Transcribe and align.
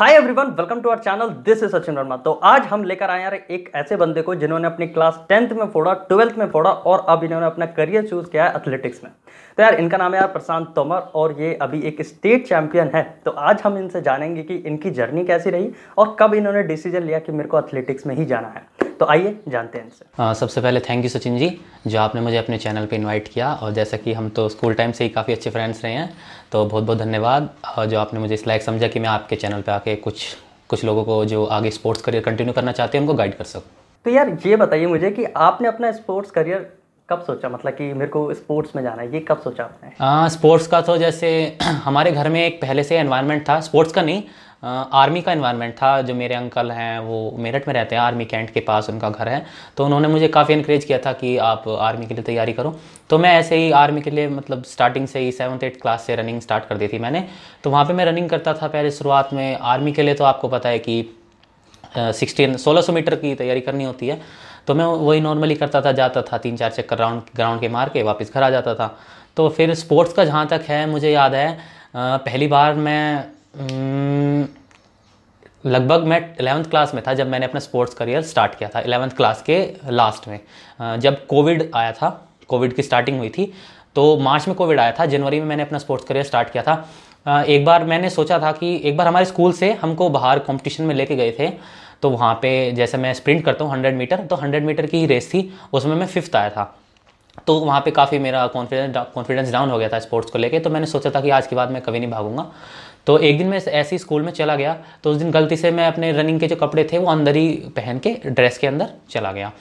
Hi 0.00 0.14
everyone 0.16 0.46
welcome 0.48 0.80
to 0.80 0.88
our 0.88 0.98
channel 0.98 1.28
this 1.46 1.62
is 1.62 1.70
Sachin 1.70 1.96
Verma 1.96 2.16
तो 2.16 2.32
आज 2.42 2.66
हम 2.66 2.84
लेकर 2.84 3.10
आए 3.10 3.22
यार 3.22 3.34
एक 3.34 3.70
ऐसे 3.76 3.96
बंदे 3.96 4.22
को 4.22 4.34
जिन्होंने 4.34 4.66
अपनी 4.66 4.86
क्लास 4.86 5.18
टेंथ 5.28 5.48
में 5.48 5.66
फोड़ा 5.70 5.92
ट्वेल्थ 6.08 6.38
में 6.38 6.46
फोड़ा 6.50 6.70
और 6.70 7.04
अब 7.08 7.24
इन्होंने 7.24 7.46
अपना 7.46 7.66
करियर 7.68 8.06
चूज़ 8.06 8.30
किया 8.30 8.44
है 8.44 8.54
एथलेटिक्स 8.56 9.04
में। 9.04 9.12
तो 9.58 9.62
यार 9.62 9.74
इनका 9.74 9.96
नाम 9.96 10.14
है 10.14 10.20
यार 10.20 10.28
प्रशांत 10.28 10.72
तोमर 10.76 11.10
और 11.14 11.36
ये 11.40 11.54
अभी 11.62 11.80
एक 11.88 12.02
स्टेट 12.02 12.46
चैंपियन 12.48 12.90
है। 12.94 13.02
तो 13.24 13.30
आज 13.30 13.60
हम 13.64 13.78
इनसे 13.78 14.00
जानेंगे 14.02 14.42
कि 14.42 14.54
इनकी 14.56 14.90
जर्नी 14.92 15.24
कैसी 15.24 15.50
रही 15.50 15.70
और 15.98 16.16
कब 16.20 16.34
इन्होंने 16.34 16.62
डिसीज़न 16.62 17.02
लिया 17.02 17.18
कि 17.18 17.32
मेरे 17.32 17.48
को 17.48 17.58
एथलेटिक्स 17.58 18.06
में 18.06 18.14
ही 18.14 18.24
जाना 18.24 18.48
है। 18.48 18.89
तो 19.00 19.06
आइए 19.06 19.36
जानते 19.48 19.78
हैं 19.78 19.84
इनसे। 19.84 20.04
आ, 20.18 20.32
सबसे 20.32 20.60
पहले 20.60 20.80
थैंक 20.80 21.04
यू 21.04 21.10
सचिन 21.10 21.38
जी 21.38 21.48
जो 21.86 21.98
आपने 22.00 22.20
मुझे 22.20 22.36
अपने 22.36 22.58
चैनल 22.58 22.86
पे 22.86 22.96
इनवाइट 22.96 23.28
किया 23.28 23.52
और 23.54 23.72
जैसा 23.72 23.96
कि 23.96 24.12
हम 24.12 24.28
तो 24.28 24.48
स्कूल 24.48 24.74
टाइम 24.74 24.92
से 24.92 25.04
ही 25.04 25.10
काफ़ी 25.10 25.32
अच्छे 25.32 25.50
फ्रेंड्स 25.50 25.82
रहे 25.84 25.92
हैं 25.92 26.12
तो 26.52 26.64
बहुत 26.64 26.84
बहुत 26.84 26.98
धन्यवाद। 26.98 27.48
और 27.76 27.86
जो 27.86 27.98
आपने 27.98 28.20
मुझे 28.20 28.34
इस 28.34 28.46
लायक 28.46 28.62
समझा 28.62 28.88
कि 28.88 29.00
मैं 29.00 29.08
आपके 29.08 29.36
चैनल 29.36 29.62
पे 29.62 29.72
आके 29.72 29.94
कुछ 29.98 30.26
कुछ 30.70 30.84
लोगों 30.84 31.04
को 31.04 31.24
जो 31.24 31.44
आगे 31.46 31.70
स्पोर्ट्स 31.70 32.02
करियर 32.02 32.24
कंटिन्यू 32.24 32.52
करना 32.54 32.72
चाहते 32.72 32.98
हैं 32.98 33.02
उनको 33.02 33.14
गाइड 33.14 33.36
कर 33.36 33.44
सकूँ। 33.44 33.70
तो 34.06 34.10
यार 34.10 34.36
ये 34.46 34.56
बताइए 34.56 34.86
मुझे 34.86 35.10
कि 35.10 35.24
आपने 35.38 35.68
अपना 35.68 35.92
स्पोर्ट्स 35.92 36.30
करियर 36.30 36.70
कब 37.08 37.22
सोचा? 37.26 37.48
मतलब 37.48 37.72
कि 37.72 37.92
मेरे 37.92 38.10
को 38.10 38.32
स्पोर्ट्स 38.34 38.76
में 38.76 38.82
जाना 38.82 39.02
है 39.02 39.12
ये 39.14 39.20
कब 39.20 39.40
सोचा 39.40 39.64
आपने? 39.64 40.28
स्पोर्ट्स 40.30 40.66
का 40.66 40.80
तो 40.80 40.96
जैसे 40.98 41.30
हमारे 41.62 42.12
घर 42.12 42.28
में 42.28 42.44
एक 42.44 42.60
पहले 42.62 42.84
से 42.84 42.96
एनवायरनमेंट 42.98 43.48
था 43.48 43.60
स्पोर्ट्स 43.60 43.92
का 43.92 44.02
नहीं 44.02 44.22
आर्मी 44.62 45.20
का 45.22 45.32
इन्वायरमेंट 45.32 45.74
था। 45.74 46.00
जो 46.02 46.14
मेरे 46.14 46.34
अंकल 46.34 46.70
हैं, 46.70 46.98
वो 46.98 47.34
मेरठ 47.38 47.66
में 47.68 47.74
रहते 47.74 47.94
हैं, 47.94 48.02
आर्मी 48.02 48.24
कैंट 48.24 48.50
के 48.50 48.60
पास 48.60 48.88
उनका 48.90 49.10
घर 49.10 49.28
है। 49.28 49.44
तो 49.76 49.84
उन्होंने 49.84 50.08
मुझे 50.08 50.28
काफ़ी 50.28 50.54
इनक्रेज 50.54 50.84
किया 50.84 50.98
था 50.98 51.12
कि 51.12 51.36
आप 51.38 51.68
आर्मी 51.68 52.06
के 52.06 52.14
लिए 52.14 52.24
तैयारी 52.24 52.52
करो। 52.52 52.76
तो 53.10 53.18
मैं 53.18 53.30
ऐसे 53.34 53.56
ही 53.56 53.70
आर्मी 53.72 54.00
के 54.00 54.10
लिए 54.10 54.28
मतलब 54.28 54.64
स्टार्टिंग 54.64 55.06
से 55.08 55.20
ही 55.20 55.32
सेवन्थ 55.32 55.64
एट्थ 55.64 55.80
क्लास 55.82 56.02
से 56.02 56.16
रनिंग 56.16 56.40
स्टार्ट 56.40 56.64
कर 56.64 56.76
दी 56.76 56.88
थी 56.88 56.98
मैंने। 56.98 57.26
तो 57.64 57.70
वहाँ 57.70 57.84
पर 57.84 57.94
मैं 57.94 58.04
रनिंग 58.04 58.28
करता 58.30 58.54
था 58.54 58.68
पहले 58.68 58.90
शुरुआत 58.90 59.32
में। 59.32 59.56
आर्मी 59.56 59.92
के 59.92 60.02
लिए 60.02 60.14
तो 60.14 60.24
आपको 60.24 60.48
पता 60.48 60.68
है 60.68 60.78
कि 60.78 61.04
सिक्सटीन 61.96 62.56
सोलह 62.56 62.80
सौ 62.80 62.92
मीटर 62.92 63.14
की 63.16 63.34
तैयारी 63.34 63.60
करनी 63.60 63.84
होती 63.84 64.08
है। 64.08 64.20
तो 64.66 64.74
मैं 64.74 64.84
वही 64.84 65.20
नॉर्मली 65.20 65.54
करता 65.54 65.80
था, 65.80 65.92
जाता 65.92 66.22
था, 66.22 66.38
तीन 66.38 66.56
चार 66.56 66.70
चक्कर 66.70 66.98
राउंड 66.98 67.22
ग्राउंड 67.36 67.60
के 67.60 67.68
मार 67.68 67.88
के 67.88 68.02
वापस 68.02 68.30
घर 68.34 68.42
आ 68.42 68.50
जाता 68.50 68.74
था। 68.74 68.96
तो 69.36 69.48
फिर 69.48 69.74
स्पोर्ट्स 69.74 70.12
का 70.12 70.24
जहाँ 70.24 70.46
तक 70.48 70.64
है, 70.68 70.86
मुझे 70.86 71.10
याद 71.10 71.34
है 71.34 71.58
पहली 71.96 72.46
बार 72.46 72.74
मैं 72.76 73.24
लगभग 75.64 76.04
मैं 76.06 76.18
एलेवंथ 76.40 76.64
क्लास 76.64 76.94
में 76.94 77.02
था 77.06 77.14
जब 77.14 77.28
मैंने 77.28 77.46
अपना 77.46 77.60
स्पोर्ट्स 77.60 77.94
करियर 77.94 78.22
स्टार्ट 78.24 78.54
किया 78.54 78.68
था 78.74 78.80
एलेवंथ 78.80 79.10
क्लास 79.10 79.42
के 79.42 79.58
लास्ट 79.90 80.28
में। 80.28 80.38
जब 81.00 81.26
कोविड 81.26 81.70
आया 81.74 81.92
था 81.92 82.08
कोविड 82.48 82.74
की 82.74 82.82
स्टार्टिंग 82.82 83.18
हुई 83.18 83.28
थी 83.28 83.52
तो 83.96 84.16
मार्च 84.18 84.46
में 84.48 84.56
कोविड 84.56 84.80
आया 84.80 84.92
था, 84.92 85.06
जनवरी 85.06 85.40
में 85.40 85.46
मैंने 85.46 85.62
अपना 85.62 85.78
स्पोर्ट्स 85.78 86.06
करियर 86.06 86.24
स्टार्ट 86.24 86.50
किया 86.50 86.62
था। 86.62 87.44
एक 87.44 87.64
बार 87.64 87.84
मैंने 87.84 88.10
सोचा 88.10 88.38
था 88.38 88.52
कि 88.52 88.80
एक 88.84 88.96
बार 88.96 89.06
हमारे 89.08 89.24
स्कूल 89.26 89.52
से 89.52 89.72
हमको 89.72 90.08
बाहर 90.10 90.38
कंपटीशन 90.40 90.84
में 90.84 90.94
लेके 90.94 91.16
गए 91.16 91.32
थे 91.38 91.50
तो 92.02 92.10
वहाँ 92.10 92.34
पे 92.42 92.50
जैसे 92.72 92.98
मैं 92.98 93.12
स्प्रिंट 93.14 93.44
करता 93.44 93.64
हूँ 93.64 93.72
हंड्रेड 93.72 93.96
मीटर 93.96 94.26
तो 94.26 94.36
हंड्रेड 94.36 94.64
मीटर 94.64 94.86
की 94.86 94.98
ही 94.98 95.06
रेस 95.06 95.30
थी, 95.32 95.50
उसमें 95.72 95.96
मैं 95.96 96.06
फिफ्थ 96.06 96.36
आया 96.36 96.50
था। 96.50 96.74
तो 97.46 97.54
वहाँ 97.56 97.80
पे 97.80 97.90
काफ़ी 97.90 98.18
मेरा 98.18 98.46
कॉन्फिडेंस 98.48 98.96
कॉन्फिडेंस 99.14 99.50
डाउन 99.52 99.70
हो 99.70 99.78
गया 99.78 99.88
था 99.88 99.98
स्पोर्ट्स 99.98 100.30
को 100.30 100.38
लेके 100.38 100.58
तो 100.60 100.70
मैंने 100.70 100.86
सोचा 100.86 101.10
था 101.10 101.20
कि 101.20 101.30
आज 101.30 101.46
के 101.46 101.56
बाद 101.56 101.70
मैं 101.70 101.82
कभी 101.82 101.98
नहीं 101.98 102.10
भागूँगा। 102.10 102.50
तो 103.06 103.18
एक 103.18 103.38
दिन 103.38 103.46
मैं 103.46 103.58
ऐसे 103.58 103.94
ही 103.94 103.98
स्कूल 103.98 104.22
में 104.22 104.32
चला 104.32 104.56
गया। 104.56 104.76
तो 105.04 105.10
उस 105.10 105.16
दिन 105.16 105.30
गलती 105.30 105.56
से 105.56 105.70
मैं 105.70 105.86
अपने 105.86 106.12
रनिंग 106.12 106.40
के 106.40 106.46
जो 106.46 106.56
कपड़े 106.56 106.88
थे 106.92 106.98
वो 106.98 107.10
अंदर 107.10 107.36
ही 107.36 107.48
पहन 107.76 107.98
के 107.98 108.16
ड्रेस 108.26 108.58
के 108.58 108.66
अंदर 108.66 108.88
चला 109.10 109.32
गया। 109.32 109.52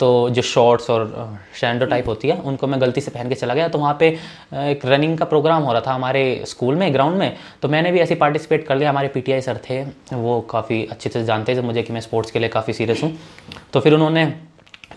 तो 0.00 0.08
जो 0.30 0.42
शॉर्ट्स 0.42 0.90
और 0.90 1.38
शैंडो 1.60 1.86
टाइप 1.86 2.08
होती 2.08 2.28
है 2.28 2.36
उनको 2.40 2.66
मैं 2.66 2.80
गलती 2.80 3.00
से 3.00 3.10
पहन 3.10 3.28
के 3.28 3.34
चला 3.34 3.54
गया। 3.54 3.68
तो 3.68 3.78
वहाँ 3.78 3.96
पे 4.00 4.08
एक 4.52 4.84
रनिंग 4.86 5.16
का 5.18 5.24
प्रोग्राम 5.24 5.62
हो 5.62 5.72
रहा 5.72 5.82
था 5.86 5.92
हमारे 5.92 6.42
स्कूल 6.46 6.74
में 6.74 6.92
ग्राउंड 6.94 7.16
में। 7.16 7.36
तो 7.62 7.68
मैंने 7.68 7.92
भी 7.92 8.00
ऐसे 8.00 8.14
पार्टिसिपेट 8.14 8.66
कर 8.66 8.76
लिया। 8.76 8.90
हमारे 8.90 9.08
पीटीआई 9.08 9.40
सर 9.40 9.60
थे 9.68 9.82
वो 10.12 10.40
काफ़ी 10.50 10.84
अच्छे 10.86 11.10
से 11.10 11.24
जानते 11.24 11.56
थे 11.56 11.62
मुझे 11.62 11.82
कि 11.82 11.92
मैं 11.92 12.00
स्पोर्ट्स 12.00 12.30
के 12.30 12.38
लिए 12.38 12.48
काफ़ी 12.48 12.72
सीरियस 12.72 13.02
हूँ। 13.02 13.12
तो 13.72 13.80
फिर 13.80 13.94
उन्होंने 13.94 14.32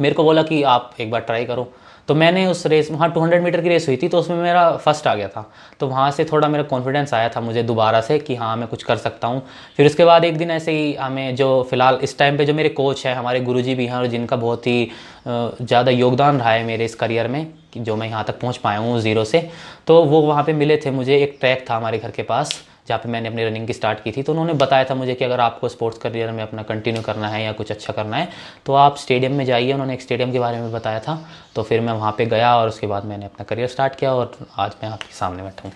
मेरे 0.02 0.16
को 0.16 0.24
बोला 0.24 0.44
कि 0.44 0.62
आप 0.64 0.94
एक 1.00 1.12
बार 1.12 1.22
ट्राई 1.22 1.46
करो। 1.46 1.72
तो 2.08 2.16
मैंने 2.16 2.46
उस 2.48 2.66
रेस 2.66 2.90
वहाँ 2.92 3.12
200 3.14 3.42
मीटर 3.42 3.62
की 3.62 3.70
रेस 3.70 3.88
हुई 3.88 3.98
थी 3.98 4.08
तो 4.08 4.20
उसमें 4.20 4.38
मेरा 4.38 4.70
फ़र्स्ट 4.78 5.08
आ 5.08 5.14
गया 5.16 5.28
था। 5.28 5.46
तो 5.80 5.88
वहाँ 5.88 6.10
से 6.12 6.26
थोड़ा 6.26 6.48
मेरा 6.48 6.64
कॉन्फिडेंस 6.66 7.14
आया 7.14 7.30
था 7.30 7.42
मुझे 7.42 7.64
दोबारा 7.64 8.02
से 8.02 8.18
कि 8.20 8.36
हाँ 8.36 8.56
मैं 8.58 8.68
कुछ 8.68 8.84
कर 8.84 8.98
सकता 8.98 9.28
हूँ। 9.28 9.42
फिर 9.78 9.86
उसके 9.86 10.06
बाद 10.06 10.26
एक 10.26 10.38
दिन 10.38 10.52
ऐसे 10.52 10.72
ही 10.72 10.94
हमें 10.96 11.36
जो 11.36 11.52
फ़िलहाल 11.70 12.00
इस 12.04 12.18
टाइम 12.18 12.38
पे 12.38 12.46
जो 12.46 12.54
मेरे 12.54 12.70
कोच 12.72 13.06
हैं, 13.06 13.16
हमारे 13.16 13.40
गुरुजी 13.42 13.76
भी 13.76 13.86
हैं 13.86 13.96
और 13.96 14.08
जिनका 14.08 14.36
बहुत 14.38 14.68
ही 14.68 14.90
ज़्यादा 15.28 15.92
योगदान 15.92 16.38
रहा 16.38 16.52
है 16.52 16.64
मेरे 16.66 16.86
इस 16.86 16.96
करियर 16.96 17.28
में 17.28 17.46
जो 17.78 17.96
मैं 17.96 18.08
यहाँ 18.08 18.24
तक 18.24 18.40
पहुँच 18.40 18.58
पाया 18.58 18.80
हूँ 18.80 19.00
ज़ीरो 19.02 19.24
से 19.26 19.48
तो 19.88 20.04
वो 20.04 20.22
वहाँ 20.22 20.44
पर 20.44 20.54
मिले 20.54 20.78
थे 20.78 20.92
मुझे, 20.92 21.18
एक 21.18 21.38
ट्रैक 21.40 21.66
था 21.70 21.76
हमारे 21.76 21.98
घर 21.98 22.12
के 22.12 22.24
पास। 22.24 22.62
जहाँ 22.88 23.00
पे 23.00 23.10
मैंने 23.10 23.30
अपनी 23.30 23.44
रनिंग 23.46 23.68
की 23.68 23.74
स्टार्ट 23.74 24.00
की 24.04 24.12
थी 24.12 24.24
तो 24.24 24.32
उन्होंने 24.32 24.54
बताया 24.56 24.84
था 24.84 24.96
मुझे 24.96 25.16
कि 25.16 25.26
अगर 25.26 25.40
आपको 25.40 25.70
स्पोर्ट्स 25.70 26.00
करियर 26.00 26.32
में 26.32 26.42
अपना 26.44 26.64
कंटिन्यू 26.64 27.02
करना 27.02 27.28
है 27.28 27.44
या 27.44 27.52
कुछ 27.52 27.72
अच्छा 27.72 27.94
करना 27.94 28.18
है 28.18 28.28
तो 28.66 28.74
आप 28.76 28.98
स्टेडियम 28.98 29.34
में 29.34 29.46
जाइए। 29.46 29.74
उन्होंने 29.74 29.94
एक 29.94 30.02
स्टेडियम 30.02 30.32
के 30.32 30.40
बारे 30.40 30.60
में 30.60 30.72
बताया 30.72 31.00
था 31.00 31.20
तो 31.56 31.64
फिर 31.64 31.82
मैं 31.82 31.94
वहाँ 31.94 32.12
पर 32.12 32.26
गया 32.28 32.56
और 32.58 32.68
उसके 32.68 32.88
बाद 32.88 33.06
मैंने 33.06 33.26
अपना 33.26 33.44
करियर 33.46 33.68
स्टार्ट 33.68 33.96
किया 33.96 34.14
और 34.14 34.38
आज 34.60 34.76
मैं 34.84 34.90
आपके 34.90 35.14
सामने 35.14 35.44
बैठा 35.44 35.68
हूँ। 35.68 35.74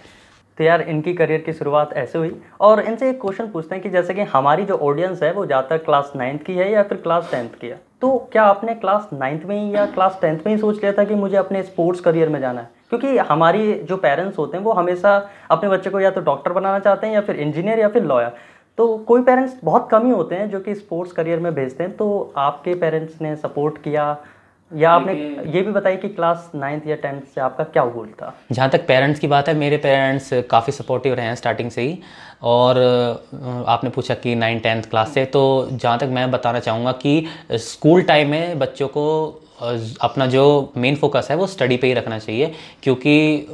तो 0.58 0.64
यार, 0.64 0.82
इनकी 0.82 1.14
करियर 1.14 1.42
की 1.42 1.54
शुरुआत 1.54 1.94
ऐसे 1.94 2.18
हुई। 2.18 2.32
और 2.62 2.80
इनसे 2.82 3.10
एक 3.10 3.20
क्वेश्चन 3.22 3.48
पूछते 3.48 3.76
हैं 3.76 3.84
कि 3.84 3.90
जैसे 3.90 4.14
कि 4.14 4.22
हमारी 4.34 4.66
जो 4.66 4.76
ऑडियंस 4.80 5.24
है, 5.24 5.32
वो 5.34 5.46
ज़्यादातर 5.46 5.78
क्लास 5.78 6.12
नाइन्थ 6.16 6.44
की 6.44 6.54
है 6.54 6.72
या 6.72 6.84
फिर 6.84 6.98
क्लास 6.98 7.28
टेंथ 7.32 7.50
की 7.62 7.68
है? 7.68 7.80
तो 8.02 8.18
क्या 8.32 8.44
आपने 8.44 8.76
क्लास 8.76 9.10
नाइन्थ 9.14 9.44
में 9.46 9.56
ही 9.56 9.76
या 9.76 9.86
क्लास 9.88 10.18
टेंथ 10.22 10.40
में 10.46 10.54
ही 10.54 10.60
सोच 10.60 10.76
लिया 10.76 10.92
था 10.92 11.04
कि 11.04 11.16
मुझे 11.16 11.38
अपने 11.38 11.64
स्पोर्ट्स 11.64 12.02
करियर 12.02 12.30
में 12.30 12.40
जाना 12.40 12.62
है? 12.62 12.70
क्योंकि 12.92 13.18
हमारी 13.20 13.74
जो 13.84 13.98
पेरेंट्स 13.98 14.38
होते 14.38 14.58
हैं 14.58 14.64
वो 14.64 14.74
हमेशा 14.74 15.16
अपने 15.52 15.70
बच्चे 15.70 15.90
को 15.90 16.00
या 16.00 16.12
तो 16.12 16.22
डॉक्टर 16.22 16.52
बनाना 16.52 16.80
चाहते 16.80 17.08
हैं 17.08 17.14
या 17.14 17.22
फिर 17.22 17.36
इंजीनियर 17.36 17.80
या 17.80 17.88
फिर 17.88 18.04
लॉयर 18.04 18.32
तो 18.78 18.98
कोई 18.98 19.22
पेरेंट्स 19.22 19.54
बहुत 19.64 19.88
कम 19.92 20.06
ही 20.06 20.12
होते 20.12 20.36
हैं 20.36 20.50
जो 20.50 20.60
कि 20.60 20.74
स्पोर्ट्स 20.76 21.12
करियर 21.12 21.40
में 21.40 21.54
भेजते 21.56 21.84
हैं। 21.84 21.96
तो 21.98 22.34
आपके 22.38 22.74
पेरेंट्स 22.76 23.22
ने 23.22 23.36
सपोर्ट 23.36 23.78
किया? 23.84 24.18
या 24.72 24.92
आपने 24.92 25.14
ये 25.54 25.62
भी 25.62 25.72
बताया 25.72 25.96
कि 25.96 26.10
क्लास 26.10 26.52
नाइन्थ 26.56 26.88
या 26.88 26.96
टेंथ 26.96 27.22
से 27.36 27.42
आपका 27.42 27.64
क्या 27.64 27.86
गोल 27.86 28.08
था? 28.12 28.34
जहाँ 28.52 28.70
तक 28.70 28.86
पेरेंट्स 28.88 29.20
की 29.20 29.28
बात 29.28 29.48
है 29.48 29.54
मेरे 29.54 29.78
पेरेंट्स 29.78 30.30
काफ़ी 30.52 30.74
सपोर्टिव 30.74 31.14
रहे 31.14 31.26
हैं 31.26 31.36
स्टार्टिंग 31.36 31.72
से 31.72 31.82
ही। 31.82 31.98
और 32.44 32.78
आपने 33.68 33.90
पूछा 33.90 34.16
कि 34.16 34.36
नाइन 34.36 34.60
टेंथ 34.60 34.84
क्लास 34.84 35.14
से 35.14 35.26
तो 35.26 35.44
जहाँ 35.72 35.98
तक 36.00 36.10
मैं 36.12 36.30
बताना 36.32 36.60
चाहूँगा 36.60 36.92
कि 36.92 37.26
स्कूल 37.52 38.02
टाइम 38.04 38.32
में 38.32 38.60
बच्चों 38.60 38.88
को 38.88 39.06
अपना 39.60 40.26
जो 40.28 40.72
मेन 40.78 40.96
फोकस 40.96 41.28
है, 41.32 41.36
वो 41.38 41.48
स्टडी 41.48 41.78
पे 41.78 41.88
ही 41.88 41.94
रखना 41.94 42.18
चाहिए, 42.20 42.52
क्योंकि 42.84 43.48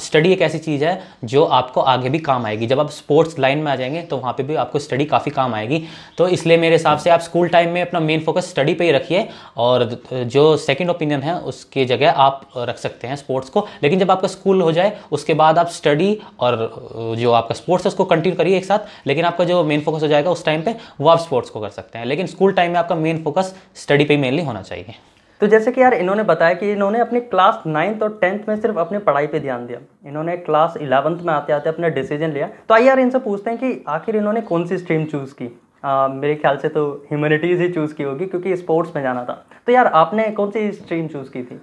स्टडी 0.00 0.32
एक 0.32 0.42
ऐसी 0.42 0.58
चीज़ 0.58 0.84
है 0.84 1.00
जो 1.24 1.44
आपको 1.44 1.80
आगे 1.82 2.08
भी 2.08 2.18
काम 2.18 2.46
आएगी। 2.46 2.66
जब 2.66 2.80
आप 2.80 2.90
स्पोर्ट्स 2.90 3.38
लाइन 3.38 3.58
में 3.58 3.70
आ 3.72 3.74
जाएँगे 3.76 4.02
तो 4.02 4.16
वहाँ 4.16 4.32
पे 4.32 4.42
भी 4.42 4.54
आपको 4.54 4.78
स्टडी 4.78 5.04
काफ़ी 5.04 5.30
काम 5.30 5.54
आएगी। 5.54 5.82
तो 6.18 6.28
इसलिए 6.28 6.56
मेरे 6.56 6.74
हिसाब 6.74 6.98
से 6.98 7.10
आप 7.10 7.20
स्कूल 7.20 7.48
टाइम 7.48 7.70
में 7.70 7.80
अपना 7.82 8.00
मेन 8.00 8.20
फोकस 8.20 8.48
स्टडी 8.50 8.74
पे 8.74 8.84
ही 8.84 8.90
रखिए, 8.92 9.28
और 9.56 9.84
जो 10.12 10.56
सेकंड 10.56 10.90
ओपिनियन 10.90 11.22
है, 11.22 11.34
उसकी 11.36 11.84
जगह 11.84 12.10
आप 12.10 12.48
रख 12.58 12.78
सकते 12.78 13.06
हैं 13.06 13.16
स्पोर्ट्स 13.16 13.50
को। 13.50 13.66
लेकिन 13.82 13.98
जब 13.98 14.10
आपका 14.10 14.28
स्कूल 14.28 14.62
हो 14.62 14.72
जाए, 14.72 14.96
उसके 15.12 15.34
बाद 15.34 15.58
आप 15.58 15.68
स्टडी 15.70 16.16
और 16.40 17.14
जो 17.18 17.32
आपका 17.32 17.54
स्पोर्ट्स 17.54 17.86
है, 17.86 17.90
उसको 17.90 18.04
कंटिन्यू 18.04 18.36
करिए 18.38 18.56
एक 18.56 18.64
साथ। 18.64 19.06
लेकिन 19.06 19.24
आपका 19.24 19.44
जो 19.44 19.62
मेन 19.64 19.80
फोकस 19.80 20.02
हो 20.02 20.08
जाएगा 20.08 20.30
उस 20.30 20.44
टाइम 20.44 20.62
पर 20.62 20.74
वो 21.00 21.08
आप 21.08 21.18
स्पोर्ट्स 21.18 21.50
को 21.50 21.60
कर 21.60 21.68
सकते 21.70 21.98
हैं। 21.98 22.06
लेकिन 22.06 22.26
स्कूल 22.26 22.52
टाइम 22.52 22.72
में 22.72 22.78
आपका 22.78 22.94
मेन 22.96 23.22
फोकस 23.24 23.54
स्टडी 23.76 24.04
पर 24.04 24.12
ही 24.12 24.18
मेनली 24.18 24.44
होना 24.44 24.62
चाहिए। 24.62 24.94
तो 25.40 25.46
जैसे 25.46 25.72
कि 25.72 25.80
यार 25.80 25.94
इन्होंने 25.94 26.22
बताया 26.22 26.54
कि 26.54 26.70
इन्होंने 26.72 26.98
अपनी 27.00 27.20
क्लास 27.20 27.62
नाइन्थ 27.66 28.02
और 28.02 28.18
टेंथ 28.20 28.48
में 28.48 28.54
सिर्फ़ 28.56 28.78
अपनी 28.78 28.98
पढ़ाई 29.00 29.26
पे 29.26 29.40
ध्यान 29.40 29.66
दिया। 29.66 29.78
इन्होंने 30.08 30.36
क्लास 30.38 30.74
इलेवंथ 30.80 31.22
में 31.22 31.32
आते 31.34 31.52
आते 31.52 31.68
अपना 31.68 31.88
डिसीज़न 31.90 32.32
लिया। 32.32 32.48
तो 32.68 32.74
आइए 32.74 32.86
यार 32.86 33.00
इनसे 33.00 33.18
पूछते 33.18 33.50
हैं 33.50 33.58
कि 33.58 33.84
आखिर 33.88 34.16
इन्होंने 34.16 34.40
कौन 34.42 34.66
सी 34.66 34.78
स्ट्रीम 34.78 35.04
चूज़ 35.04 35.32
की? 35.32 35.48
आ, 35.84 36.08
मेरे 36.08 36.34
ख्याल 36.34 36.56
से 36.56 36.68
तो 36.68 36.84
ह्यूमैनिटीज़ 37.08 37.62
ही 37.62 37.68
चूज़ 37.70 37.94
की 37.94 38.02
होगी 38.02 38.26
क्योंकि 38.26 38.56
स्पोर्ट्स 38.56 38.94
में 38.96 39.02
जाना 39.02 39.24
था। 39.24 39.44
तो 39.66 39.72
यार 39.72 39.86
आपने 39.94 40.28
कौन 40.30 40.50
सी 40.50 40.70
स्ट्रीम 40.72 41.06
चूज़ 41.08 41.28
की 41.30 41.42
थी? 41.42 41.60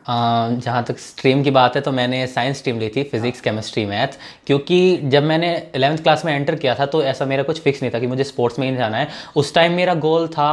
जहाँ 0.58 0.84
तक 0.84 0.98
स्ट्रीम 1.00 1.44
की 1.44 1.52
बात 1.52 1.76
है 1.76 1.82
तो 1.82 1.92
मैंने 1.92 2.26
साइंस 2.28 2.58
स्ट्रीम 2.58 2.80
ली 2.80 2.90
थी 2.96 3.04
फिजिक्स 3.12 3.42
केमिस्ट्री 3.42 3.86
मैथ 3.86 4.18
क्योंकि 4.48 4.98
जब 5.06 5.24
मैंने 5.24 5.52
इलेवंथ 5.76 5.98
क्लास 5.98 6.26
में 6.26 6.34
एंटर 6.34 6.56
किया 6.56 6.76
था 6.76 6.86
तो 6.86 7.04
ऐसा 7.04 7.26
मेरा 7.26 7.44
कुछ 7.44 7.62
फिक्स 7.62 7.82
नहीं 7.82 7.92
था 7.94 8.00
कि 8.00 8.08
मुझे 8.08 8.24
स्पोर्ट्स 8.24 8.60
में 8.60 8.70
ही 8.70 8.76
जाना 8.78 8.98
है। 8.98 9.08
उस 9.36 9.54
टाइम 9.56 9.74
मेरा 9.74 9.94
गोल 10.08 10.28
था 10.28 10.52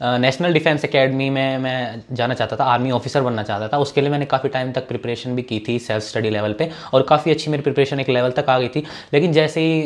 नेशनल 0.00 0.52
डिफेंस 0.52 0.84
एकेडमी 0.84 1.28
में 1.30 1.58
मैं 1.58 2.02
जाना 2.12 2.34
चाहता 2.34 2.56
था 2.56 2.64
आर्मी 2.64 2.90
ऑफिसर 2.90 3.22
बनना 3.22 3.42
चाहता 3.42 3.68
था। 3.68 3.78
उसके 3.78 4.00
लिए 4.00 4.10
मैंने 4.10 4.24
काफ़ी 4.26 4.48
टाइम 4.48 4.72
तक 4.72 4.88
प्रिपरेशन 4.88 5.36
भी 5.36 5.42
की 5.42 5.62
थी 5.68 5.78
सेल्फ 5.78 6.02
स्टडी 6.02 6.30
लेवल 6.30 6.52
पे, 6.52 6.70
और 6.94 7.02
काफ़ी 7.02 7.30
अच्छी 7.30 7.50
मेरी 7.50 7.62
प्रिपरेशन 7.62 8.00
एक 8.00 8.08
लेवल 8.08 8.30
तक 8.32 8.50
आ 8.50 8.58
गई 8.58 8.68
थी। 8.68 8.84
लेकिन 9.14 9.32
जैसे 9.32 9.60
ही 9.60 9.82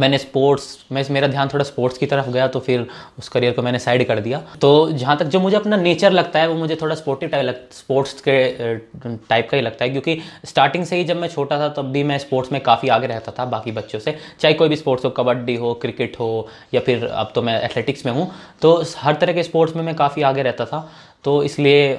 मैंने 0.00 0.18
स्पोर्ट्स 0.18 0.78
में, 0.92 1.02
मेरा 1.10 1.28
ध्यान 1.28 1.48
थोड़ा 1.48 1.64
स्पोर्ट्स 1.64 1.98
की 1.98 2.06
तरफ़ 2.06 2.28
गया 2.30 2.46
तो 2.48 2.60
फिर 2.60 2.86
उस 3.18 3.28
करियर 3.28 3.52
को 3.52 3.62
मैंने 3.62 3.78
साइड 3.78 4.06
कर 4.08 4.20
दिया। 4.20 4.42
तो 4.60 4.90
जहाँ 4.92 5.16
तक 5.16 5.26
जो 5.26 5.40
मुझे 5.40 5.56
अपना 5.56 5.76
नेचर 5.76 6.12
लगता 6.12 6.40
है, 6.40 6.48
वो 6.48 6.54
मुझे 6.54 6.76
थोड़ा 6.82 6.94
स्पोर्टिव 6.94 7.28
टाइप 7.28 7.44
लग 7.44 7.60
स्पोर्ट्स 7.72 8.20
के 8.28 8.76
टाइप 9.06 9.48
का 9.50 9.56
ही 9.56 9.62
लगता 9.62 9.84
है। 9.84 9.90
क्योंकि 9.90 10.18
स्टार्टिंग 10.44 10.84
से 10.84 10.96
ही 10.96 11.04
जब 11.04 11.16
मैं 11.16 11.28
छोटा 11.28 11.58
था, 11.60 11.68
तब 11.68 11.90
भी 11.92 12.02
मैं 12.02 12.18
स्पोर्ट्स 12.18 12.52
में 12.52 12.60
काफ़ी 12.62 12.88
आगे 12.88 13.06
रहता 13.06 13.32
था, 13.38 13.44
बाकी 13.46 13.72
बच्चों 13.72 13.98
से। 13.98 14.16
चाहे 14.40 14.54
कोई 14.54 14.68
भी 14.68 14.76
स्पोर्ट्स 14.76 15.04
हो, 15.04 15.10
कबड्डी 15.10 15.56
हो 15.56 15.72
क्रिकेट 15.74 16.18
हो, 16.20 16.48
या 16.74 16.80
फिर 16.80 17.04
अब 17.06 17.32
तो 17.34 17.42
मैं 17.42 17.60
एथलेटिक्स 17.62 18.06
में 18.06 18.12
हूँ। 18.12 18.30
तो 18.62 18.82
हर 18.98 19.14
तरह 19.14 19.32
के 19.32 19.42
स्पोर्ट्स 19.42 19.76
में 19.76 19.82
मैं 19.82 19.94
काफ़ी 19.94 20.22
आगे 20.22 20.42
रहता 20.42 20.64
था। 20.64 20.88
तो 21.24 21.42
इसलिए 21.42 21.98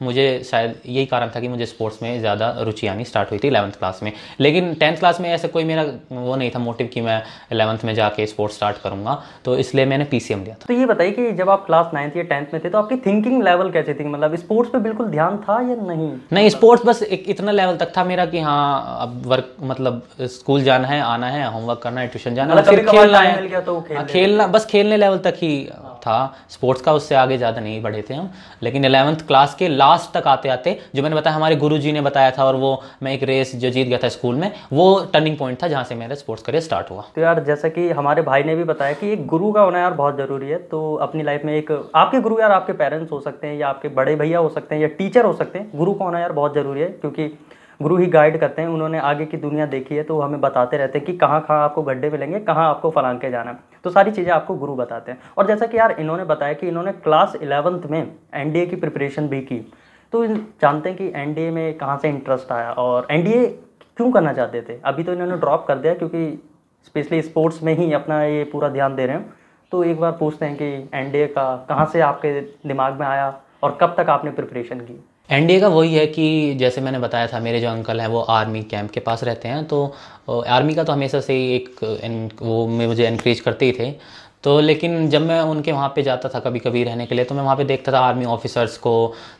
मुझे 0.00 0.24
शायद 0.46 0.74
यही 0.86 1.06
कारण 1.06 1.30
था 1.34 1.40
कि 1.40 1.48
मुझे 1.48 1.66
स्पोर्ट्स 1.66 2.02
में 2.02 2.18
ज़्यादा 2.20 2.50
रुचि 2.60 2.86
आनी 2.86 3.04
स्टार्ट 3.04 3.30
हुई 3.30 3.38
थी 3.38 3.48
इलेवंथ 3.48 3.72
क्लास 3.72 4.00
में। 4.02 4.12
लेकिन 4.40 4.72
टेंथ 4.74 4.96
क्लास 4.96 5.20
में 5.20 5.28
ऐसा 5.30 5.48
कोई 5.48 5.64
मेरा 5.64 5.84
वो 6.12 6.36
नहीं 6.36 6.50
था 6.50 6.58
मोटिव 6.58 6.90
कि 6.94 7.00
मैं 7.00 7.22
इलेवंथ 7.52 7.84
में 7.84 7.94
जाके 7.94 8.26
स्पोर्ट्स 8.26 8.56
स्टार्ट 8.56 8.78
करूँगा 8.78 9.22
तो 9.44 9.56
इसलिए 9.58 9.84
मैंने 9.86 10.04
पी 10.04 10.20
लिया 10.20 10.54
था। 10.54 10.66
तो 10.66 10.74
ये 10.74 10.86
बताइए 10.86 11.10
कि 11.12 11.32
जब 11.32 11.50
आप 11.50 11.64
क्लास 11.66 11.90
नाइन्थ 11.94 12.16
या 12.16 12.22
टेंथ 12.24 12.54
में 12.54 12.62
थे 12.64 12.68
तो 12.68 12.78
आपकी 12.78 12.96
थिंकिंग 13.06 13.42
लेवल 13.42 13.70
कैसे 13.70 13.94
थी? 13.94 14.04
मतलब 14.06 14.36
स्पोर्ट्स 14.36 14.72
पर 14.72 14.78
बिल्कुल 14.80 15.06
ध्यान 15.08 15.36
था 15.38 15.60
या 15.60 15.76
नहीं? 15.82 16.10
नहीं 16.32 16.48
स्पोर्ट्स 16.50 16.86
बस 16.86 17.02
एक 17.02 17.24
इतना 17.28 17.52
लेवल 17.52 17.76
तक 17.76 17.92
था 17.96 18.04
मेरा 18.04 18.26
कि 18.26 18.40
हाँ 18.40 18.98
अब 19.00 19.22
वर्क 19.26 19.54
मतलब 19.62 20.02
स्कूल 20.22 20.62
जाना 20.62 20.88
है 20.88 21.00
आना 21.02 21.30
है 21.30 21.46
होमवर्क 21.52 21.80
करना 21.82 22.00
है 22.00 22.08
ट्यूशन 22.08 22.34
जाना 22.34 22.54
है 22.54 22.60
मतलब 22.60 22.90
खेलना 22.90 23.18
है। 23.18 23.60
तो 23.62 23.78
हाँ, 23.92 24.04
खेलना 24.06 24.46
बस 24.48 24.66
खेलने 24.66 24.96
लेवल 24.96 25.18
तक 25.20 25.34
ही 25.36 25.68
था। 26.06 26.16
स्पोर्ट्स 26.50 26.82
का 26.82 26.92
उससे 26.94 27.14
आगे 27.16 27.38
ज़्यादा 27.38 27.60
नहीं 27.60 27.82
बढ़े 27.82 28.02
थे 28.10 28.14
हम। 28.14 28.30
लेकिन 28.62 28.84
इलेवंथ 28.84 29.26
क्लास 29.26 29.54
के 29.54 29.68
लास्ट 29.68 30.12
तक 30.14 30.26
आते 30.28 30.48
आते, 30.48 30.78
जो 30.94 31.02
मैंने 31.02 31.16
बताया, 31.16 31.36
हमारे 31.36 31.56
गुरुजी 31.56 31.92
ने 31.92 32.00
बताया 32.00 32.30
था 32.30 32.44
और 32.44 32.56
वो, 32.56 32.82
मैं 33.02 33.12
एक 33.12 33.22
रेस 33.24 33.54
जो 33.56 33.70
जीत 33.70 33.88
गया 33.88 33.98
था 33.98 34.08
स्कूल 34.10 34.34
में, 34.34 34.50
वो 34.72 34.86
टर्निंग 35.12 35.36
पॉइंट 35.38 35.62
था 35.62 35.68
जहाँ 35.68 35.84
से 35.84 35.94
मेरा 35.94 36.14
स्पोर्ट्स 36.16 36.44
करियर 36.44 36.62
स्टार्ट 36.62 36.90
हुआ। 36.90 37.04
तो 37.14 37.20
यार, 37.20 37.42
जैसा 37.44 37.68
कि 37.68 37.88
हमारे 37.92 38.22
भाई 38.22 38.42
ने 38.42 38.54
भी 38.54 38.64
बताया 38.64 38.92
कि 38.92 39.12
एक 39.12 39.26
गुरु 39.26 39.52
का 39.52 39.62
होना 39.62 39.78
यार 39.78 39.92
बहुत 39.94 40.16
ज़रूरी 40.16 40.48
है। 40.48 40.58
तो 40.66 40.94
अपनी 41.02 41.22
लाइफ 41.22 41.44
में 41.44 41.52
एक, 41.54 41.72
आपके 41.96 42.20
गुरु 42.20 42.40
यार 42.40 42.52
आपके 42.52 42.72
पेरेंट्स 42.74 43.12
हो 43.12 43.20
सकते 43.20 43.46
हैं 43.46 43.56
या 43.56 43.68
आपके 43.68 43.88
बड़े 43.90 44.16
भैया 44.16 44.38
हो 44.38 44.48
सकते 44.48 44.74
हैं 44.74 44.82
या 44.82 44.88
टीचर 44.96 45.24
हो 45.24 45.32
सकते 45.34 45.58
हैं, 45.58 45.70
गुरु 45.74 45.94
का 45.94 46.04
होना 46.04 46.20
यार 46.20 46.32
बहुत 46.32 46.54
ज़रूरी 46.54 46.80
है। 46.80 46.88
क्योंकि 46.90 47.28
गुरु 47.80 47.96
ही 47.96 48.06
गाइड 48.08 48.38
करते 48.40 48.62
हैं, 48.62 48.68
उन्होंने 48.68 48.98
आगे 49.00 49.24
की 49.26 49.36
दुनिया 49.36 49.64
देखी 49.66 49.94
है 49.94 50.02
तो 50.02 50.20
हमें 50.20 50.40
बताते 50.40 50.76
रहते 50.76 50.98
हैं 50.98 51.06
कि 51.06 51.12
कहाँ 51.14 51.40
कहाँ 51.40 51.64
आपको 51.64 51.82
गड्ढे 51.82 52.10
मिलेंगे, 52.10 52.38
कहाँ 52.40 52.68
आपको 52.68 52.90
फलांग 52.90 53.18
के 53.20 53.30
जाना 53.30 53.50
है। 53.50 53.75
तो 53.86 53.90
सारी 53.90 54.10
चीज़ें 54.10 54.30
आपको 54.32 54.54
गुरु 54.54 54.74
बताते 54.74 55.12
हैं। 55.12 55.18
और 55.38 55.46
जैसा 55.46 55.66
कि 55.66 55.76
यार 55.78 55.92
इन्होंने 55.92 56.24
बताया 56.24 56.52
कि 56.52 56.68
इन्होंने 56.68 56.92
क्लास 56.92 57.34
इलेवंथ 57.36 57.82
में 57.90 58.00
एनडीए 58.34 58.66
की 58.66 58.76
प्रिपरेशन 58.76 59.28
भी 59.28 59.40
की। 59.42 59.58
तो 60.12 60.26
जानते 60.26 60.88
हैं 60.88 60.98
कि 60.98 61.12
एनडीए 61.16 61.50
में 61.50 61.76
कहाँ 61.78 61.96
से 61.98 62.08
इंटरेस्ट 62.08 62.52
आया 62.52 62.72
और 62.72 63.06
एनडीए 63.10 63.46
क्यों 63.96 64.10
करना 64.12 64.32
चाहते 64.32 64.62
थे? 64.62 64.78
अभी 64.84 65.02
तो 65.02 65.12
इन्होंने 65.12 65.36
ड्रॉप 65.36 65.64
कर 65.68 65.78
दिया 65.78 65.94
क्योंकि 65.94 66.26
स्पेशली 66.86 67.22
स्पोर्ट्स 67.22 67.62
में 67.62 67.74
ही 67.74 67.92
अपना 67.92 68.22
ये 68.24 68.44
पूरा 68.44 68.68
ध्यान 68.68 68.96
दे 68.96 69.06
रहे 69.06 69.16
हैं। 69.16 69.32
तो 69.72 69.84
एक 69.84 70.00
बार 70.00 70.12
पूछते 70.12 70.46
हैं 70.46 70.56
कि 70.56 70.98
एनडीए 70.98 71.26
का 71.28 71.44
कहाँ 71.68 71.86
से 71.86 72.00
आपके 72.00 72.40
दिमाग 72.40 73.00
में 73.00 73.06
आया 73.06 73.34
और 73.62 73.78
कब 73.80 73.94
तक 73.98 74.10
आपने 74.10 74.30
प्रिपरेशन 74.30 74.80
की? 74.80 75.04
एनडीए 75.30 75.60
का 75.60 75.68
वही 75.68 75.94
है 75.94 76.06
कि 76.06 76.54
जैसे 76.58 76.80
मैंने 76.80 76.98
बताया 76.98 77.26
था, 77.26 77.38
मेरे 77.40 77.60
जो 77.60 77.68
अंकल 77.68 78.00
हैं 78.00 78.08
वो 78.08 78.20
आर्मी 78.20 78.62
कैंप 78.64 78.90
के 78.90 79.00
पास 79.00 79.24
रहते 79.24 79.48
हैं 79.48 79.64
तो 79.66 79.94
आर्मी 80.28 80.74
का 80.74 80.84
तो 80.84 80.92
हमेशा 80.92 81.20
से 81.20 81.32
ही 81.32 81.54
एक 81.54 82.34
वो 82.42 82.66
में 82.68 82.86
मुझे 82.86 83.06
इनक्रेज 83.06 83.40
करते 83.40 83.66
ही 83.66 83.72
थे। 83.72 83.90
तो 84.44 84.58
लेकिन 84.60 85.08
जब 85.10 85.22
मैं 85.22 85.40
उनके 85.40 85.72
वहाँ 85.72 85.88
पे 85.94 86.02
जाता 86.02 86.28
था 86.28 86.40
कभी 86.40 86.58
कभी 86.58 86.82
रहने 86.84 87.06
के 87.06 87.14
लिए 87.14 87.24
तो 87.24 87.34
मैं 87.34 87.42
वहाँ 87.42 87.56
पे 87.56 87.64
देखता 87.64 87.92
था 87.92 88.00
आर्मी 88.00 88.24
ऑफिसर्स 88.24 88.76
को। 88.78 88.92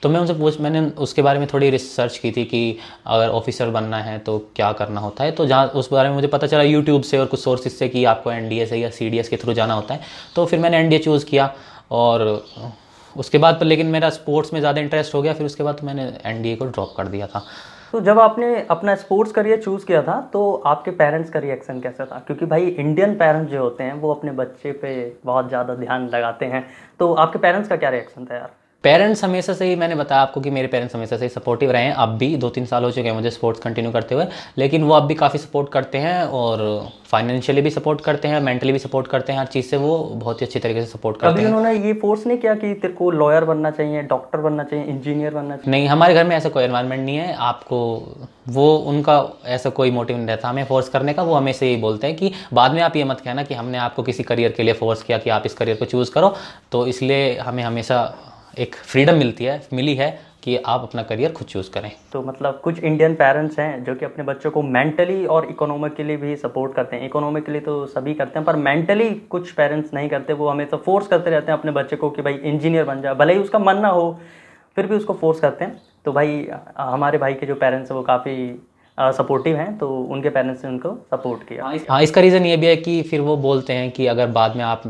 तो 0.03 0.09
मैं 0.09 0.21
उनसे 0.21 0.35
पूछ, 0.35 0.61
मैंने 0.61 0.81
उसके 0.99 1.23
बारे 1.23 1.39
में 1.39 1.47
थोड़ी 1.53 1.69
रिसर्च 1.71 2.17
की 2.19 2.33
थी 2.33 2.45
कि 2.45 2.79
अगर 3.07 3.29
ऑफिसर 3.31 3.71
बनना 3.71 3.99
है 3.99 4.19
तो 4.19 4.39
क्या 4.57 4.73
करना 4.73 5.01
होता 5.01 5.25
है। 5.25 5.31
तो 5.33 5.47
जहाँ, 5.47 5.67
उस 5.67 5.91
बारे 5.93 6.09
में 6.09 6.17
मुझे 6.17 6.29
पता 6.29 6.47
चला 6.47 6.63
यूट्यूब 6.63 7.03
से 7.03 7.19
और 7.19 7.27
कुछ 7.27 7.41
सोर्सेज 7.41 7.73
से 7.73 7.89
कि 7.89 8.05
आपको 8.05 8.33
एनडीए 8.33 8.67
से 8.67 8.77
या 8.77 8.91
सीडीएस 8.91 9.29
के 9.29 9.37
थ्रू 9.37 9.53
जाना 9.53 9.75
होता 9.75 9.95
है। 9.95 10.01
तो 10.37 10.47
फिर 10.47 10.59
मैंने 10.61 10.79
एनडीए 10.79 10.99
चूज़ 10.99 11.27
किया 11.27 11.53
और 11.93 12.45
उसके 13.17 13.39
बाद 13.39 13.59
पर 13.61 13.67
लेकिन 13.67 13.87
मेरा 13.89 14.11
स्पोर्ट्स 14.11 14.53
में 14.53 14.61
ज़्यादा 14.61 14.81
इंटरेस्ट 14.81 15.15
हो 15.15 15.23
गया, 15.23 15.33
फिर 15.35 15.47
उसके 15.47 15.63
बाद 15.63 15.75
तो 15.77 15.87
मैंने 15.87 16.13
एनडीए 16.27 16.57
को 16.57 16.67
ड्रॉप 16.67 16.95
कर 16.97 17.09
दिया 17.09 17.27
था। 17.27 17.43
तो 17.93 18.01
जब 18.01 18.19
आपने 18.21 18.67
अपना 18.71 18.95
स्पोर्ट्स 18.97 19.33
करियर 19.33 19.61
चूज़ 19.63 19.85
किया 19.87 20.03
था 20.03 20.21
तो 20.33 20.53
आपके 20.67 20.91
पेरेंट्स 20.93 21.31
का 21.31 21.39
रिएक्शन 21.41 21.81
कैसा 21.81 22.05
था? 22.05 22.19
क्योंकि 22.27 22.47
भाई 22.47 22.67
इंडियन 22.67 23.15
पेरेंट्स 23.17 23.51
जो 23.53 23.63
होते 23.63 23.85
हैं, 23.85 23.95
वो 23.95 24.15
अपने 24.15 24.33
बच्चे 24.35 24.73
पे 24.75 25.19
बहुत 25.25 25.49
ज़्यादा 25.49 25.75
ध्यान 25.77 26.09
लगाते 26.09 26.47
हैं। 26.47 26.67
तो 27.01 27.13
आपके 27.15 27.39
पेरेंट्स 27.39 27.69
का 27.69 27.77
क्या 27.77 27.91
रिएक्शन 27.91 28.25
था 28.25 28.35
यार? 28.35 28.51
पेरेंट्स 28.87 29.23
हमेशा 29.25 29.53
से 29.53 29.67
ही 29.67 29.77
मैंने 29.77 29.95
बताया 29.95 30.21
आपको 30.23 30.41
कि 30.41 30.51
मेरे 30.51 30.69
पेरेंट्स 30.69 30.95
हमेशा 30.95 31.17
से 31.17 31.25
ही 31.25 31.29
सपोर्टिव 31.29 31.71
रहे 31.71 31.85
हैं। 31.85 31.93
अब 31.95 32.09
भी 32.19 32.37
दो 32.37 32.49
तीन 32.49 32.67
साल 32.67 32.85
हो 32.85 32.91
चुके 32.91 33.09
हैं 33.09 33.15
मुझे 33.15 33.31
स्पोर्ट्स 33.31 33.61
कंटिन्यू 33.61 33.93
करते 33.93 34.15
हुए 34.15 34.27
लेकिन 34.59 34.85
वो 34.85 34.95
अब 34.95 35.07
भी 35.07 35.15
काफ़ी 35.15 35.39
सपोर्ट 35.39 35.69
करते 35.69 35.99
हैं 35.99 36.23
और 36.33 36.63
फाइनेंशियली 37.05 37.63
भी 37.63 37.71
सपोर्ट 37.71 38.01
करते 38.01 38.29
हैं 38.29 38.41
मेंटली 38.41 38.73
भी 38.73 38.79
सपोर्ट 38.79 39.07
करते 39.07 39.33
हैं 39.33 39.39
हर 39.39 39.47
चीज़ 39.47 39.67
से 39.67 39.77
वो 39.77 39.99
बहुत 40.15 40.41
ही 40.41 40.47
अच्छी 40.47 40.59
तरीके 40.59 40.81
से 40.81 40.87
सपोर्ट 40.87 41.17
करते 41.17 41.41
हैं। 41.41 41.49
उन्होंने 41.49 41.73
ये 41.77 41.93
फोर्स 41.93 42.27
नहीं 42.27 42.39
किया 42.39 42.55
कि 42.55 42.73
तेरे 42.75 42.95
को 42.95 43.11
लॉयर 43.11 43.45
बनना 43.45 43.71
चाहिए 43.71 44.03
डॉक्टर 44.05 44.41
बनना 44.41 44.65
चाहिए 44.65 44.85
इंजीनियर 44.85 45.35
बनना 45.35 45.57
चाहिए। 45.57 45.71
नहीं 45.71 45.89
हमारे 45.89 46.15
घर 46.15 46.25
में 46.25 46.37
ऐसा 46.37 46.49
कोई 46.49 46.65
एनवायरनमेंट 46.65 47.05
नहीं 47.05 47.17
है। 47.17 47.35
आपको 47.35 47.79
वो 48.49 48.77
उनका 48.87 49.23
ऐसा 49.47 49.71
कोई 49.71 49.91
मोटिव 49.91 50.17
नहीं 50.17 50.27
रहता। 50.27 50.49
हमें 50.49 50.65
फोर्स 50.65 50.89
करने 50.89 51.13
का 51.13 51.23
वो 51.23 51.35
हमेशा 51.35 51.67
यही 51.67 51.77
बोलते 51.77 52.07
हैं 52.07 52.17
कि 52.17 52.33
बाद 52.53 52.73
में 52.73 52.81
आप 52.83 52.97
ये 52.97 53.05
मत 53.05 53.21
कहना 53.21 53.43
कि 53.43 53.55
हमने 53.55 53.79
आपको 53.79 54.03
किसी 54.03 54.23
करियर 54.23 54.53
के 54.53 54.63
लिए 54.63 54.75
फोर्स 54.75 55.03
किया 55.03 55.19
कि 55.19 55.31
आप 55.31 55.43
इस 55.47 55.55
करियर 55.55 55.77
को 55.77 55.85
चूज़ 55.85 56.13
करो। 56.13 56.35
तो 56.73 56.87
इसलिए 56.87 57.37
हमें 57.39 57.63
हमेशा 57.63 58.03
एक 58.59 58.75
फ्रीडम 58.75 59.15
मिलती 59.15 59.45
है, 59.45 59.61
मिली 59.73 59.95
है 59.95 60.09
कि 60.43 60.57
आप 60.57 60.83
अपना 60.83 61.03
करियर 61.03 61.33
खुद 61.33 61.47
चूज़ 61.49 61.71
करें। 61.71 61.91
तो 62.13 62.23
मतलब 62.23 62.61
कुछ 62.65 62.79
इंडियन 62.81 63.15
पेरेंट्स 63.15 63.59
हैं 63.59 63.85
जो 63.85 63.95
कि 63.95 64.05
अपने 64.05 64.25
बच्चों 64.25 64.51
को 64.51 64.63
मेंटली 64.63 65.27
और 65.27 65.47
इकोनॉमिकली 65.51 66.17
भी 66.17 66.37
सपोर्ट 66.37 66.75
करते 66.75 66.97
हैं। 66.97 67.07
इकोनॉमिकली 67.07 67.61
तो 67.61 67.75
सभी 67.87 68.15
करते 68.15 68.39
हैं, 68.39 68.45
पर 68.47 68.57
मेंटली 68.57 69.11
कुछ 69.31 69.51
पेरेंट्स 69.53 69.93
नहीं 69.95 70.09
करते। 70.09 70.33
वो 70.33 70.49
हमेशा 70.49 70.77
फोर्स 70.77 71.07
करते 71.07 71.31
रहते 71.31 71.53
हैं 71.53 71.59
अपने 71.59 71.73
बच्चे 71.73 71.97
को 71.97 72.11
कि 72.11 72.23
भाई 72.23 72.35
इंजीनियर 72.35 72.85
बन 72.85 73.03
जा, 73.03 73.15
भले 73.15 73.33
ही 73.33 73.41
उसका 73.41 73.59
मन 73.59 73.79
ना 73.79 73.89
हो, 73.89 74.19
फिर 74.77 74.87
भी 74.87 74.97
उसको 74.97 75.15
फोर्स 75.15 75.41
करते 75.41 75.65
हैं। 75.65 75.81
तो 76.05 76.13
भाई, 76.13 76.49
हमारे 76.79 77.19
भाई 77.19 77.35
के 77.35 77.47
जो 77.47 77.55
पेरेंट्स 77.55 77.91
हैं 77.91 77.97
वो 77.99 78.03
काफ़ी 78.05 78.35
सपोर्टिव 78.99 79.57
हैं 79.57 79.77
तो 79.79 79.89
उनके 80.03 80.29
पेरेंट्स 80.31 80.65
ने 80.65 80.71
उनको 80.71 80.91
सपोर्ट 81.11 81.43
किया। 81.49 81.73
हाँ 81.91 82.03
इसका 82.03 82.21
रीज़न 82.21 82.47
ये 82.47 82.57
भी 82.57 82.67
है 82.67 82.77
कि 82.77 83.03
फिर 83.03 83.21
वो 83.21 83.37
बोलते 83.39 83.73
हैं 83.73 83.91
कि 83.91 84.07
अगर 84.07 84.27
बाद 84.31 84.57
में 84.57 84.63
आप 84.65 84.83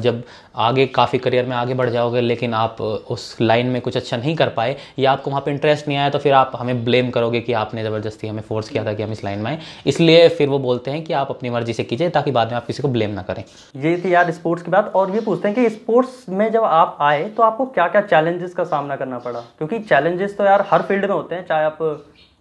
जब 0.00 0.22
आगे 0.58 0.86
काफ़ी 0.88 1.18
करियर 1.18 1.46
में 1.46 1.54
आगे 1.56 1.74
बढ़ 1.74 1.88
जाओगे 1.90 2.20
लेकिन 2.20 2.54
आप 2.54 2.80
उस 2.80 3.36
लाइन 3.40 3.66
में 3.66 3.80
कुछ 3.82 3.96
अच्छा 3.96 4.16
नहीं 4.16 4.34
कर 4.36 4.48
पाए 4.50 4.76
या 4.98 5.12
आपको 5.12 5.30
वहाँ 5.30 5.42
पे 5.42 5.50
इंटरेस्ट 5.50 5.88
नहीं 5.88 5.98
आया 5.98 6.10
तो 6.10 6.18
फिर 6.18 6.32
आप 6.32 6.52
हमें 6.56 6.84
ब्लेम 6.84 7.10
करोगे 7.10 7.40
कि 7.40 7.52
आपने 7.54 7.84
ज़बरदस्ती 7.84 8.28
हमें 8.28 8.42
फोर्स 8.42 8.68
किया 8.68 8.84
था 8.84 8.94
कि 8.94 9.02
हम 9.02 9.12
इस 9.12 9.24
लाइन 9.24 9.38
में 9.38 9.50
आए। 9.50 9.58
इसलिए 9.86 10.28
फिर 10.30 10.48
वो 10.48 10.58
बोलते 10.58 10.90
हैं 10.90 11.02
कि 11.04 11.12
आप 11.12 11.30
अपनी 11.30 11.50
मर्ज़ी 11.50 11.72
से 11.72 11.84
कीजिए 11.84 12.08
ताकि 12.10 12.30
बाद 12.30 12.48
में 12.48 12.56
आप 12.56 12.66
किसी 12.66 12.82
को 12.82 12.88
ब्लेम 12.88 13.10
ना 13.10 13.22
करें। 13.22 13.42
ये 13.76 13.96
थी 14.04 14.14
यार 14.14 14.30
स्पोर्ट्स 14.30 14.62
की 14.62 14.70
बात 14.70 14.92
और 14.94 15.14
ये 15.14 15.20
पूछते 15.20 15.48
हैं 15.48 15.54
कि 15.56 15.68
स्पोर्ट्स 15.70 16.24
में 16.28 16.50
जब 16.52 16.64
आप 16.64 16.96
आए 17.00 17.28
तो 17.28 17.42
आपको 17.42 17.66
क्या 17.68 17.88
क्या 17.88 18.00
चैलेंजेस 18.02 18.54
का 18.54 18.64
सामना 18.66 18.96
करना 18.96 19.18
पड़ा? 19.18 19.40
क्योंकि 19.58 19.78
चैलेंजेस 19.80 20.36
तो 20.38 20.44
यार 20.44 20.66
हर 20.70 20.82
फ़ील्ड 20.82 21.04
में 21.04 21.14
होते 21.14 21.34
हैं 21.34 21.46
चाहे 21.46 21.64
आप 21.64 21.78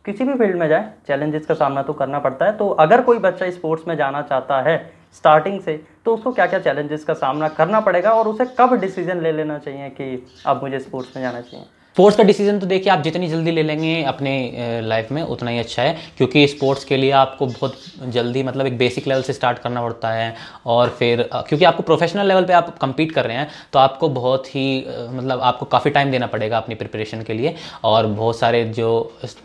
किसी 0.09 0.23
भी 0.23 0.33
फ़ील्ड 0.33 0.55
में 0.57 0.67
जाए 0.67 0.91
चैलेंजेस 1.07 1.45
का 1.45 1.53
सामना 1.55 1.81
तो 1.83 1.93
करना 1.93 2.19
पड़ता 2.19 2.45
है। 2.45 2.55
तो 2.57 2.69
अगर 2.79 3.01
कोई 3.01 3.17
बच्चा 3.19 3.49
स्पोर्ट्स 3.51 3.87
में 3.87 3.95
जाना 3.97 4.21
चाहता 4.21 4.61
है 4.61 4.77
स्टार्टिंग 5.15 5.59
से 5.61 5.79
तो 6.05 6.13
उसको 6.15 6.31
क्या 6.31 6.45
क्या 6.47 6.59
चैलेंजेस 6.59 7.03
का 7.03 7.13
सामना 7.15 7.47
करना 7.49 7.79
पड़ेगा 7.79 8.11
और 8.11 8.27
उसे 8.27 8.45
कब 8.59 8.73
डिसीज़न 8.81 9.21
ले 9.21 9.31
लेना 9.31 9.57
चाहिए 9.59 9.89
कि 9.91 10.27
अब 10.45 10.63
मुझे 10.63 10.79
स्पोर्ट्स 10.79 11.15
में 11.15 11.23
जाना 11.23 11.41
चाहिए? 11.41 11.65
स्पोर्ट्स 11.99 12.17
का 12.17 12.23
डिसीज़न 12.23 12.59
तो 12.59 12.65
देखिए, 12.65 12.91
आप 12.91 13.01
जितनी 13.03 13.27
जल्दी 13.27 13.51
ले 13.51 13.63
लेंगे 13.63 14.03
अपने 14.07 14.81
लाइफ 14.81 15.11
में, 15.11 15.21
उतना 15.23 15.51
ही 15.51 15.57
अच्छा 15.59 15.83
है। 15.83 15.95
क्योंकि 16.17 16.45
स्पोर्ट्स 16.47 16.83
के 16.83 16.97
लिए 16.97 17.09
आपको 17.11 17.45
बहुत 17.45 17.75
जल्दी 18.07 18.43
मतलब 18.43 18.65
एक 18.65 18.77
बेसिक 18.77 19.07
लेवल 19.07 19.21
से 19.21 19.33
स्टार्ट 19.33 19.57
करना 19.59 19.81
पड़ता 19.81 20.09
है। 20.09 20.33
और 20.65 20.89
फिर 20.89 21.27
क्योंकि 21.33 21.65
आपको 21.65 21.83
प्रोफेशनल 21.83 22.27
लेवल 22.27 22.45
पे 22.45 22.53
आप 22.53 22.77
कंपीट 22.77 23.11
कर 23.11 23.25
रहे 23.25 23.37
हैं 23.37 23.49
तो 23.73 23.79
आपको 23.79 24.09
बहुत 24.09 24.47
ही 24.47 24.85
मतलब 25.09 25.41
आपको 25.41 25.65
काफ़ी 25.65 25.91
टाइम 25.91 26.11
देना 26.11 26.27
पड़ेगा 26.27 26.57
अपनी 26.57 26.75
प्रिपरेशन 26.75 27.23
के 27.23 27.33
लिए। 27.33 27.55
और 27.83 28.07
बहुत 28.07 28.39
सारे 28.39 28.63
जो 28.71 28.89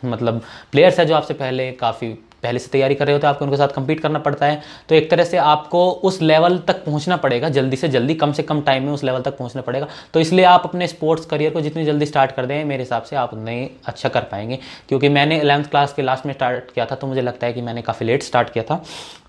मतलब 0.04 0.40
प्लेयर्स 0.72 0.98
हैं 0.98 1.06
जो 1.06 1.14
आपसे 1.14 1.34
पहले 1.34 1.70
काफ़ी 1.72 2.14
पहले 2.44 2.58
से 2.58 2.68
तैयारी 2.70 2.94
कर 2.94 3.06
रहे 3.06 3.14
होते 3.14 3.26
हैं, 3.26 3.34
आपको 3.34 3.44
उनके 3.44 3.56
साथ 3.56 3.68
compete 3.70 4.00
करना 4.00 4.18
पड़ता 4.20 4.46
है। 4.46 4.62
तो 4.88 4.94
एक 4.94 5.10
तरह 5.10 5.24
से 5.24 5.36
आपको 5.38 5.90
उस 5.90 6.20
लेवल 6.22 6.58
तक 6.58 6.84
पहुँचना 6.84 7.16
पड़ेगा, 7.16 7.48
जल्दी 7.50 7.76
से 7.76 7.88
जल्दी, 7.88 8.14
कम 8.14 8.32
से 8.32 8.42
कम 8.42 8.60
टाइम 8.62 8.84
में 8.84 8.92
उस 8.92 9.04
लेवल 9.04 9.22
तक 9.22 9.36
पहुँचना 9.38 9.62
पड़ेगा। 9.62 9.88
तो 10.14 10.20
इसलिए 10.20 10.44
आप 10.46 10.62
अपने 10.64 10.86
स्पोर्ट्स 10.86 11.26
करियर 11.26 11.52
को 11.52 11.60
जितनी 11.60 11.84
जल्दी 11.84 12.06
स्टार्ट 12.06 12.32
कर 12.32 12.46
दें, 12.46 12.64
मेरे 12.64 12.82
हिसाब 12.82 13.02
से 13.02 13.16
आप 13.16 13.32
उतना 13.32 13.52
अच्छा 13.86 14.08
कर 14.08 14.22
पाएँगे। 14.30 14.58
क्योंकि 14.88 15.08
मैंने 15.08 15.40
11th 15.40 15.70
क्लास 15.70 15.92
के 15.92 16.02
लास्ट 16.02 16.26
में 16.26 16.32
स्टार्ट 16.34 16.70
किया 16.74 16.86
था 16.86 16.94
तो 16.94 17.06
मुझे 17.06 17.22
लगता 17.22 17.46
है 17.46 17.52
कि 17.52 17.62
मैंने 17.62 17.82
काफ़ी 17.82 18.06
लेट 18.06 18.22
स्टार्ट 18.22 18.50
किया 18.50 18.64
था। 18.64 18.82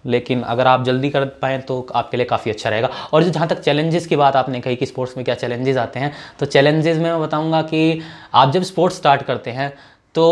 लेकिन 0.06 0.42
अगर 0.44 0.68
आप 0.68 0.84
जल्दी 0.86 1.10
कर 1.10 1.26
पाएँ 1.42 1.60
तो 1.62 1.86
आपके 1.96 2.18
लिए 2.18 2.26
काफ़ी 2.26 2.52
अच्छा 2.52 2.70
रहेगा। 2.70 2.90
और 3.14 3.24
जो 3.24 3.30
जहाँ 3.30 3.48
तक 3.48 3.60
चैलेंजेस 3.62 4.08
की 4.08 4.16
बात 4.16 4.36
आपने 4.36 4.60
कही 4.62 4.76
कि 4.76 4.86
स्पोर्ट्स 4.86 5.16
में 5.18 5.24
क्या 5.26 5.36
चैलेंजेस 5.36 5.78
आते 5.78 6.00
हैं 6.00 6.12
तो 6.40 6.46
चैलेंजेस 6.46 6.98
में 6.98 7.04
मैं 7.04 7.22
बताऊँगा 7.22 7.62
कि 7.64 8.02
आप 8.34 8.52
जब 8.52 8.64
स्पोर्ट्स 8.64 8.98
स्टार्ट 8.98 9.24
करते 9.24 9.52
हैं 9.52 9.74
तो 10.16 10.26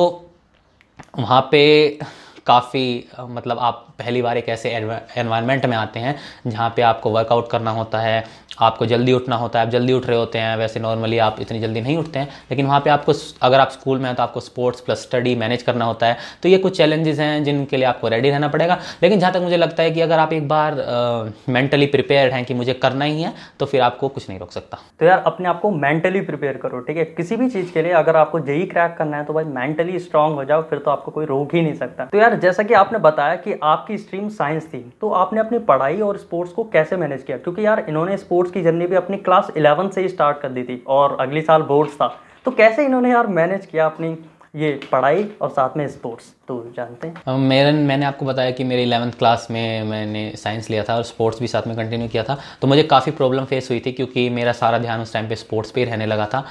वहाँ 1.19 1.41
पे 1.51 1.99
काफ़ी 2.47 2.83
मतलब 3.19 3.59
आप 3.59 3.87
पहली 3.99 4.21
बार 4.21 4.37
एक 4.37 4.49
ऐसे 4.49 4.69
एनवायरनमेंट 4.69 5.65
में 5.65 5.75
आते 5.77 5.99
हैं 5.99 6.15
जहाँ 6.47 6.69
पे 6.75 6.81
आपको 6.81 7.09
वर्कआउट 7.09 7.49
करना 7.51 7.71
होता 7.71 7.99
है 7.99 8.23
आपको 8.57 8.85
जल्दी 8.85 9.13
उठना 9.13 9.35
होता 9.35 9.59
है, 9.59 9.65
आप 9.65 9.71
जल्दी 9.71 9.93
उठ 9.93 10.05
रहे 10.07 10.17
होते 10.17 10.39
हैं, 10.39 10.55
वैसे 10.57 10.79
नॉर्मली 10.79 11.17
आप 11.17 11.37
इतनी 11.41 11.59
जल्दी 11.59 11.81
नहीं 11.81 11.97
उठते 11.97 12.19
हैं, 12.19 12.27
लेकिन 12.51 12.65
वहाँ 12.65 12.79
पे 12.79 12.89
आपको 12.89 13.13
अगर 13.41 13.59
आप 13.59 13.69
स्कूल 13.69 13.99
में 13.99 14.05
हैं 14.05 14.15
तो 14.15 14.23
आपको 14.23 14.39
स्पोर्ट्स 14.39 14.81
प्लस 14.81 15.01
स्टडी 15.03 15.35
मैनेज 15.35 15.63
करना 15.63 15.85
होता 15.85 16.07
है। 16.07 16.17
तो 16.43 16.49
ये 16.49 16.57
कुछ 16.57 16.77
चैलेंजेस 16.77 17.19
हैं 17.19 17.43
जिनके 17.43 17.77
लिए 17.77 17.85
आपको 17.85 18.07
रेडी 18.07 18.29
रहना 18.29 18.47
पड़ेगा। 18.47 18.77
लेकिन 19.03 19.19
जहाँ 19.19 19.31
तक 19.33 19.39
मुझे 19.39 19.57
लगता 19.57 19.83
है 19.83 19.91
कि 19.91 20.01
अगर 20.01 20.19
आप 20.19 20.33
एक 20.33 20.47
बार 20.47 21.33
मेंटली 21.49 21.85
प्रिपेयर 21.87 22.31
हैं 22.31 22.43
कि 22.45 22.53
मुझे 22.53 22.73
करना 22.75 23.05
ही 23.05 23.21
है 23.21 23.33
तो 23.59 23.65
फिर 23.65 23.81
आपको 23.81 24.07
कुछ 24.09 24.29
नहीं 24.29 24.39
रोक 24.39 24.51
सकता। 24.51 24.79
तो 24.99 25.05
यार, 25.05 25.23
अपने 25.25 25.49
आप 25.49 25.59
को 25.61 25.71
मेंटली 25.71 26.21
प्रिपेयर 26.21 26.57
करो, 26.57 26.79
ठीक 26.79 26.97
है? 26.97 27.05
किसी 27.05 27.35
भी 27.35 27.49
चीज़ 27.49 27.71
के 27.73 27.81
लिए 27.81 27.91
अगर 27.93 28.15
आपको 28.15 28.39
जेई 28.41 28.65
क्रैक 28.65 28.95
करना 28.97 29.17
है 29.17 29.25
तो 29.25 29.33
भाई 29.33 29.43
मेंटली 29.45 29.99
स्ट्रांग 29.99 30.35
हो 30.35 30.43
जाओ, 30.43 30.61
फिर 30.63 30.79
तो 30.79 30.91
आपको 30.91 31.11
कोई 31.11 31.25
रोक 31.25 31.55
ही 31.55 31.61
नहीं 31.61 31.73
सकता। 31.75 32.05
तो 32.05 32.17
यार, 32.17 32.35
जैसा 32.35 32.63
कि 32.63 32.73
आपने 32.75 32.99
बताया 32.99 33.35
कि 33.37 33.59
आपकी 33.63 33.97
स्ट्रीम 33.97 34.29
साइंस 34.31 34.67
थी 34.67 34.79
तो 35.01 35.09
आपने 35.13 35.39
अपनी 35.39 35.59
पढ़ाई 35.63 35.99
और 36.01 36.17
स्पोर्ट्स 36.17 36.53
को 36.53 36.63
कैसे 36.73 36.97
मैनेज 36.97 37.23
किया? 37.23 37.37
क्योंकि 37.37 37.65
यार, 37.65 37.85
इन्होंने 37.89 38.17
स्पोर्ट्स 38.43 38.53
की 38.53 38.61
जर्नी 38.61 38.85
भी 38.87 38.95
अपनी 38.95 39.17
क्लास 39.19 39.51
इलेवन 39.57 39.89
से 39.89 40.01
ही 40.01 40.09
स्टार्ट 40.09 40.39
कर 40.39 40.49
दी 40.49 40.63
थी 40.63 40.83
और 40.87 41.17
अगले 41.21 41.41
साल 41.41 41.61
बोर्ड्स 41.63 41.93
था। 41.95 42.07
तो 42.45 42.51
कैसे 42.51 42.85
इन्होंने 42.85 43.09
यार 43.11 43.27
मैनेज 43.29 43.65
किया 43.65 43.85
अपनी 43.85 44.15
ये 44.55 44.71
पढ़ाई 44.91 45.23
और 45.41 45.49
साथ 45.49 45.77
में 45.77 45.87
स्पोर्ट्स? 45.87 46.25
तो 46.47 46.57
जानते 46.75 47.07
हैं। 47.07 47.37
मेरे, 47.39 47.71
मैंने 47.71 48.05
आपको 48.05 48.25
बताया 48.25 48.51
कि 48.51 48.63
मेरे 48.63 48.83
इलेवंथ 48.83 49.11
क्लास 49.19 49.47
में 49.51 49.83
मैंने 49.85 50.31
साइंस 50.37 50.69
लिया 50.69 50.83
था 50.83 50.95
और 50.95 51.03
स्पोर्ट्स 51.03 51.39
भी 51.39 51.47
साथ 51.47 51.67
में 51.67 51.75
कंटिन्यू 51.77 52.07
किया 52.07 52.23
था। 52.23 52.37
तो 52.61 52.67
मुझे 52.67 52.83
काफ़ी 52.85 53.11
प्रॉब्लम 53.13 53.45
फेस 53.45 53.69
हुई 53.71 53.79
थी 53.85 53.91
क्योंकि 53.91 54.29
मेरा 54.31 54.51
सारा 54.53 54.77
ध्यान 54.79 55.01
उस 55.01 55.13
टाइम 55.13 55.29
पे 55.29 55.35
स्पोर्ट्स 55.37 55.71
पे 55.71 55.81
ही 55.81 55.85
रहने 55.85 56.05
लगा 56.05 56.25
था। 56.25 56.45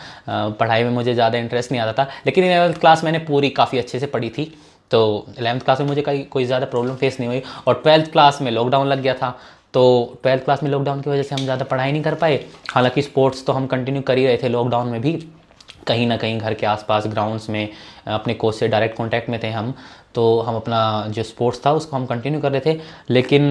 पढ़ाई 0.58 0.84
में 0.84 0.90
मुझे 0.92 1.14
ज़्यादा 1.14 1.38
इंटरेस्ट 1.38 1.72
नहीं 1.72 1.82
आता 1.82 1.92
था। 1.94 2.08
लेकिन 2.26 2.44
इलेवंथ 2.44 2.80
क्लास 2.80 3.04
मैंने 3.04 3.18
पूरी 3.30 3.50
काफ़ी 3.52 3.78
अच्छे 3.78 3.98
से 3.98 4.06
पढ़ी 4.08 4.30
थी। 4.30 4.52
तो 4.90 5.26
इलेवंथ 5.38 5.60
क्लास 5.60 5.80
में 5.80 5.86
मुझे 5.88 6.02
कोई 6.30 6.44
ज़्यादा 6.44 6.66
प्रॉब्लम 6.66 6.94
फेस 6.96 7.20
नहीं 7.20 7.28
हुई 7.28 7.42
और 7.66 7.80
ट्वेल्थ 7.82 8.12
क्लास 8.12 8.38
में 8.42 8.50
लॉकडाउन 8.50 8.86
लग 8.86 9.00
गया 9.00 9.14
था। 9.14 9.36
तो 9.74 10.18
ट्वेल्थ 10.22 10.44
क्लास 10.44 10.62
में 10.62 10.70
लॉकडाउन 10.70 11.00
की 11.00 11.10
वजह 11.10 11.22
से 11.22 11.34
हम 11.34 11.42
ज़्यादा 11.42 11.64
पढ़ाई 11.64 11.92
नहीं 11.92 12.02
कर 12.02 12.14
पाए। 12.14 12.44
हालाँकि 12.70 13.02
स्पोर्ट्स 13.02 13.44
तो 13.46 13.52
हम 13.52 13.66
कंटिन्यू 13.66 14.02
कर 14.02 14.18
ही 14.18 14.26
रहे 14.26 14.38
थे 14.42 14.48
लॉकडाउन 14.48 14.88
में 14.88 15.00
भी। 15.00 15.12
कहीं 15.86 16.06
ना 16.06 16.16
कहीं 16.16 16.38
घर 16.38 16.54
के 16.54 16.66
आसपास 16.66 17.06
ग्राउंड्स 17.06 17.50
में 17.50 17.68
अपने 18.08 18.34
कोच 18.34 18.54
से 18.54 18.68
डायरेक्ट 18.68 18.96
कांटेक्ट 18.98 19.28
में 19.30 19.38
थे 19.42 19.50
हम 19.50 19.74
तो 20.14 20.22
हम 20.40 20.56
अपना 20.56 20.78
जो 21.08 21.22
स्पोर्ट्स 21.22 21.60
था 21.66 21.70
उसको 21.72 21.96
हम 21.96 22.04
कंटिन्यू 22.06 22.40
कर 22.40 22.52
रहे 22.52 22.60
थे। 22.66 22.80
लेकिन 23.10 23.44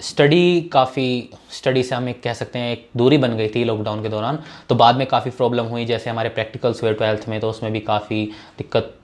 स्टडी 0.00 0.60
काफ़ी 0.72 1.30
स्टडी 1.52 1.82
से 1.82 1.94
हम 1.94 2.08
एक 2.08 2.22
कह 2.22 2.32
सकते 2.32 2.58
हैं 2.58 2.72
एक 2.72 2.88
दूरी 2.96 3.18
बन 3.18 3.36
गई 3.36 3.48
थी 3.48 3.62
लॉकडाउन 3.64 4.02
के 4.02 4.08
दौरान। 4.08 4.38
तो 4.68 4.74
बाद 4.74 4.96
में 4.96 5.06
काफ़ी 5.06 5.30
प्रॉब्लम 5.30 5.66
हुई, 5.66 5.84
जैसे 5.84 6.10
हमारे 6.10 6.28
प्रैक्टिकल्स 6.28 6.82
हुए 6.82 6.92
ट्वेल्थ 6.94 7.28
में 7.28 7.38
तो 7.40 7.50
उसमें 7.50 7.72
भी 7.72 7.80
काफ़ी 7.82 8.24
दिक्कत 8.58 8.94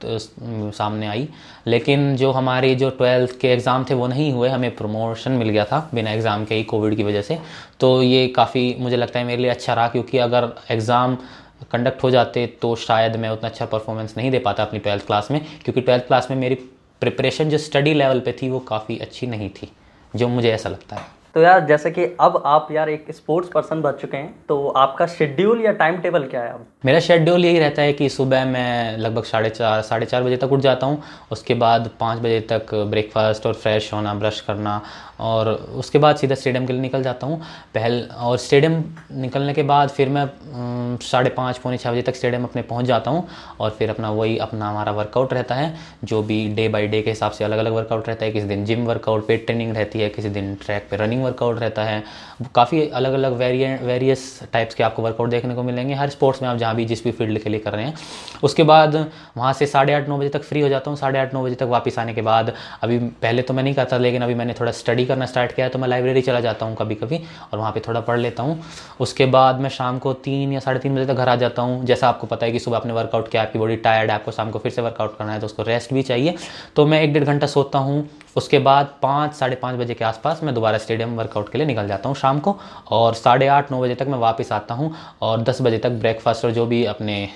सामने 0.75 1.07
आई। 1.07 1.29
लेकिन 1.67 2.17
जो 2.17 2.31
हमारे 2.33 2.75
जो 2.75 2.91
ट्वेल्थ 2.91 3.39
के 3.41 3.49
एग्ज़ाम 3.49 3.85
थे, 3.91 3.95
वो 3.95 4.07
नहीं 4.07 4.33
हुए। 4.33 4.49
हमें 4.49 4.75
प्रमोशन 4.77 5.33
मिल 5.33 5.49
गया 5.49 5.65
था 5.65 5.89
बिना 5.95 6.13
एग्ज़ाम 6.13 6.45
के 6.45 6.55
ही 6.55 6.65
कोविड 6.65 6.97
की 6.97 7.03
वजह 7.03 7.23
से। 7.23 7.39
तो 7.81 8.03
ये 8.03 8.27
काफ़ी 8.37 8.75
मुझे 8.81 8.97
लगता 8.97 9.19
है 9.19 9.25
मेरे 9.25 9.43
लिए 9.43 9.51
अच्छा 9.51 9.75
रहा, 9.75 9.89
क्योंकि 9.89 10.19
अगर 10.19 10.53
एग्ज़ाम 10.71 11.17
कंडक्ट 11.73 12.03
हो 12.03 12.11
जाते 12.11 12.47
तो 12.63 12.75
शायद 12.77 13.17
मैं 13.17 13.31
उतना 13.31 13.49
अच्छा 13.49 13.67
परफॉर्मेंस 13.67 14.17
नहीं 14.17 14.31
दे 14.31 14.39
पाता 14.39 14.63
अपनी 14.63 14.79
ट्वेल्थ 14.79 15.07
क्लास 15.07 15.31
में, 15.31 15.41
क्योंकि 15.65 15.81
ट्वेल्थ 15.81 16.07
क्लास 16.07 16.31
में 16.31 16.37
मेरी 16.37 16.55
प्रिपरेशन 17.01 17.51
जो 17.51 17.59
स्टडी 17.59 17.95
लेवल 17.95 18.21
पे 18.21 18.33
थी 18.33 18.49
वो 18.51 18.59
काफ़ी 18.61 18.99
अच्छी 18.99 19.27
नहीं 19.27 19.51
थी, 19.53 19.71
जो 20.15 20.29
मुझे 20.29 20.51
ऐसा 20.51 20.69
लगता 20.69 20.97
है। 20.97 21.07
तो 21.35 21.41
यार, 21.41 21.65
जैसे 21.67 21.91
कि 21.91 22.05
अब 22.21 22.43
आप 22.47 22.69
यार 22.73 22.89
एक 22.89 23.07
स्पोर्ट्स 23.11 23.49
पर्सन 23.51 23.81
बन 23.83 23.93
चुके 23.93 24.17
हैं 24.17 24.35
तो 24.49 24.69
आपका 24.69 25.07
शेड्यूल 25.07 25.61
या 25.61 25.73
टाइम 25.73 25.97
टेबल 26.01 26.27
क्या 26.27 26.43
है 26.43 26.53
अब? 26.53 26.67
मेरा 26.85 27.01
शेड्यूल 27.01 27.45
यही 27.45 27.59
रहता 27.59 27.83
है 27.83 27.93
कि 27.93 28.09
सुबह 28.09 28.45
मैं 28.45 28.97
लगभग 28.99 29.25
साढ़े 29.25 29.51
चार 29.51 29.81
साढ़े 29.83 30.07
चार 30.07 30.23
बजे 30.23 30.37
तक 30.37 30.53
उठ 30.53 30.61
जाता 30.61 30.87
हूँ, 30.87 31.03
उसके 31.33 31.55
बाद 31.55 31.91
पाँच 32.01 32.19
बजे 32.19 32.41
तक 32.51 32.75
ब्रेकफास्ट 32.91 33.47
और 33.47 33.55
फ्रेश 33.55 33.93
होना 33.93 34.15
ब्रश 34.15 34.41
करना 34.41 34.81
और 35.21 35.49
उसके 35.77 35.99
बाद 35.99 36.17
सीधा 36.17 36.35
स्टेडियम 36.35 36.67
के 36.67 36.73
लिए 36.73 36.83
निकल 36.83 37.03
जाता 37.03 37.27
हूँ। 37.27 37.41
पहल, 37.75 38.01
और 38.13 38.37
स्टेडियम 38.39 38.83
निकलने 39.13 39.55
के 39.55 39.63
बाद 39.63 39.89
फिर 39.89 40.09
मैं 40.09 40.99
साढ़े 41.03 41.31
पाँच, 41.31 41.59
पौने 41.59 41.77
छः 41.79 41.91
बजे 41.91 42.03
तक 42.03 42.15
स्टेडियम 42.15 42.45
अपने 42.45 42.63
पहुँच 42.63 42.87
जाता 42.87 43.11
हूँ 43.11 43.27
और 43.61 43.71
फिर 43.71 43.91
अपना 43.91 44.11
वही 44.11 44.39
अपना 44.39 44.69
हमारा 44.69 44.93
वर्कआउट 44.93 45.35
रहता 45.35 45.55
है, 45.55 45.75
जो 46.05 46.23
भी 46.23 46.47
डे 46.55 46.69
बाई 46.69 46.87
डे 46.87 47.03
के 47.03 47.11
हिसाब 47.11 47.33
से 47.33 47.45
अलग 47.45 47.59
अलग 47.59 47.73
वर्कआउट 47.73 48.09
रहता 48.09 48.25
है, 48.25 48.33
किसी 48.33 48.47
दिन 48.47 48.65
जिम 48.65 48.85
वर्कआउट 48.87 49.27
पे 49.29 49.37
ट्रेनिंग 49.37 49.77
रहती 49.77 50.01
है, 50.01 50.09
किसी 50.09 50.29
दिन 50.31 50.55
ट्रैक 50.65 50.89
पे 50.91 50.97
रनिंग 50.97 51.24
वर्कआउट 51.25 51.59
रहता 51.61 51.85
है। 51.85 52.03
काफ़ी 52.55 52.89
अलग 52.91 53.13
अलग 53.13 53.33
वेरिय 53.33 53.79
वेरियस 53.83 54.23
टाइप्स 54.53 54.75
के 54.75 54.83
आपको 54.85 55.03
वर्कआउट 55.03 55.31
देखने 55.31 55.55
को 55.55 55.63
मिलेंगे। 55.63 55.95
हर 55.95 56.11
स्पोर्ट्स 56.11 56.43
में 56.43 56.49
आप 56.49 56.57
जहाँ 56.57 56.75
भी 56.77 56.85
जिस 56.85 57.05
भी 57.05 57.11
फ़ील्ड 57.13 57.39
के 57.39 57.51
लिए 57.51 57.61
कर 57.61 57.73
रहे 57.73 57.85
हैं। 57.85 57.95
उसके 58.43 58.63
बाद 58.65 58.97
वहाँ 59.37 59.53
से 59.53 59.67
साढ़े 59.67 59.95
आठ 59.95 60.09
नौ 60.09 60.19
बजे 60.19 60.29
तक 60.29 60.43
फ्री 60.43 60.61
हो 60.61 60.69
जाता 60.69 60.91
हूँ। 60.91 60.99
साढ़े 60.99 61.19
आठ 61.19 61.35
नौ 61.35 61.43
बजे 61.45 61.55
तक 61.55 61.67
वापस 61.69 61.99
आने 61.99 62.15
के 62.15 62.23
बाद 62.23 62.53
अभी 62.83 62.99
पहले 62.99 63.43
तो 63.43 63.55
मैं 63.55 63.63
नहीं 63.63 63.75
करता, 63.75 63.99
लेकिन 63.99 64.23
अभी 64.23 64.35
मैंने 64.35 64.55
थोड़ा 64.61 64.73
स्टडी 64.75 65.07
करना 65.07 65.27
स्टार्ट 65.27 65.53
किया 65.53 65.69
तो 65.69 65.79
मैं 65.79 65.89
लाइब्रेरी 65.89 66.23
चला 66.23 66.41
जाता 66.41 66.67
हूँ 66.67 66.77
कभी 66.77 66.95
कभी 66.95 67.21
और 67.53 67.59
वहाँ 67.59 67.73
पर 67.73 67.81
थोड़ा 67.89 68.01
पढ़ 68.03 68.19
लेता 68.19 68.43
हूँ। 68.43 68.61
उसके 69.01 69.27
बाद 69.29 69.61
मैं 69.61 69.71
शाम 69.71 69.99
को 69.99 70.13
तीन 70.25 70.53
या 70.53 70.61
साढ़े 70.61 70.81
तीन 70.81 70.97
बजे 70.97 71.07
तक 71.07 71.15
घर 71.15 71.29
आ 71.29 71.37
जाता 71.37 71.63
हूँ। 71.63 71.85
जैसा 71.85 72.09
आपको 72.09 72.27
पता 72.27 72.47
है 72.47 72.53
कि 72.53 72.59
सुबह 72.59 72.77
आपने 72.77 72.93
वर्कआउट 72.93 73.29
किया, 73.29 73.43
आपकी 73.43 73.59
बॉडी 73.59 73.77
टायर्ड 73.79 74.11
है, 74.11 74.15
आपको 74.15 74.31
शाम 74.31 74.51
को 74.51 74.59
फिर 74.59 74.73
से 74.73 74.83
वर्कआउट 74.83 75.17
करना 75.19 75.33
है 75.33 75.41
तो 75.41 75.47
उसको 75.47 75.63
रेस्ट 75.63 75.93
भी 75.95 76.03
चाहिए। 76.03 76.35
तो 76.77 76.87
मैं 76.87 77.01
एक 77.03 77.13
डेढ़ 77.13 77.25
घंटा 77.25 77.47
सोता 77.47 77.79
हूँ। 77.79 78.09
उसके 78.37 78.59
बाद 78.59 78.95
पाँच, 79.03 79.35
साढ़े 79.35 79.57
पाँच 79.57 79.77
बजे 79.77 79.95
के 79.95 80.05
आसपास 80.05 80.41
मैं 80.45 80.55
दोबारा 80.55 80.79
स्टेडियम 80.79 81.17
वर्कआउट 81.17 81.49
के 81.49 81.59
लिए 81.59 81.67
निकल 81.67 81.89
जाता 81.89 82.09
हूँ 82.09 82.17
शाम 82.17 82.41
को 82.41 82.57
और 82.91 83.15
साढ़े 83.15 83.47
आठ, 83.49 83.73
नौ 83.73 83.81
बजे 83.81 83.95
तक 83.95 84.07
मैं 84.07 84.19
वापस 84.19 84.53
आता 84.53 84.75
हूँ 84.75 84.95
और 85.23 85.43
दस 85.43 85.63
बजे 85.63 85.79
तक 85.79 85.91
ब्रेकफास्ट 86.01 86.45
और 86.45 86.51
जो 86.51 86.67
भी 86.67 86.85
अपने 86.85 87.29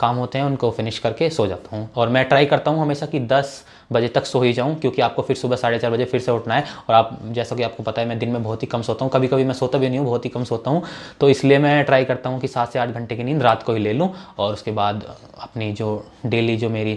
काम 0.00 0.16
होते 0.16 0.38
हैं 0.38 0.44
उनको 0.44 0.70
फिनिश 0.70 0.98
करके 0.98 1.28
सो 1.30 1.46
जाता 1.46 1.76
हूँ। 1.76 1.88
और 1.96 2.08
मैं 2.08 2.24
ट्राई 2.28 2.46
करता 2.46 2.70
हूँ 2.70 2.80
हमेशा 2.80 3.06
कि 3.06 3.20
दस 3.22 3.64
बजे 3.92 4.08
तक 4.08 4.24
सो 4.26 4.40
ही 4.42 4.52
जाऊँ 4.52 4.74
क्योंकि 4.76 5.02
आपको 5.02 5.22
फिर 5.22 5.36
सुबह 5.36 5.56
साढ़े 5.56 5.78
चार 5.78 5.90
बजे 5.90 6.04
फिर 6.04 6.20
से 6.20 6.32
उठना 6.32 6.54
है 6.54 6.64
और 6.88 6.94
आप, 6.94 7.18
जैसा 7.24 7.56
कि 7.56 7.62
आपको 7.62 7.82
पता 7.82 8.02
है 8.02 8.08
मैं 8.08 8.18
दिन 8.18 8.28
में 8.28 8.42
बहुत 8.42 8.62
ही 8.62 8.68
कम 8.68 8.82
सोता 8.82 9.04
हूँ। 9.04 9.12
कभी 9.12 9.28
कभी 9.28 9.44
मैं 9.44 9.54
सोता 9.54 9.78
भी 9.78 9.88
नहीं 9.88 9.98
हूँ, 9.98 10.06
बहुत 10.06 10.24
ही 10.24 10.30
कम 10.30 10.44
सोता 10.44 10.70
हूँ। 10.70 10.82
तो 11.20 11.28
इसलिए 11.28 11.58
मैं 11.58 11.84
ट्राई 11.84 12.04
करता 12.04 12.30
हूँ 12.30 12.40
कि 12.40 12.48
सात 12.48 12.72
से 12.72 12.78
आठ 12.78 12.88
घंटे 12.88 13.16
की 13.16 13.24
नींद 13.24 13.42
रात 13.42 13.62
को 13.62 13.72
ही 13.72 13.78
ले 13.78 13.92
लूँ 13.92 14.12
और 14.38 14.52
उसके 14.52 14.70
बाद 14.72 15.04
अपनी 15.40 15.72
जो 15.72 16.04
डेली 16.26 16.56
जो 16.56 16.70
मेरी 16.70 16.94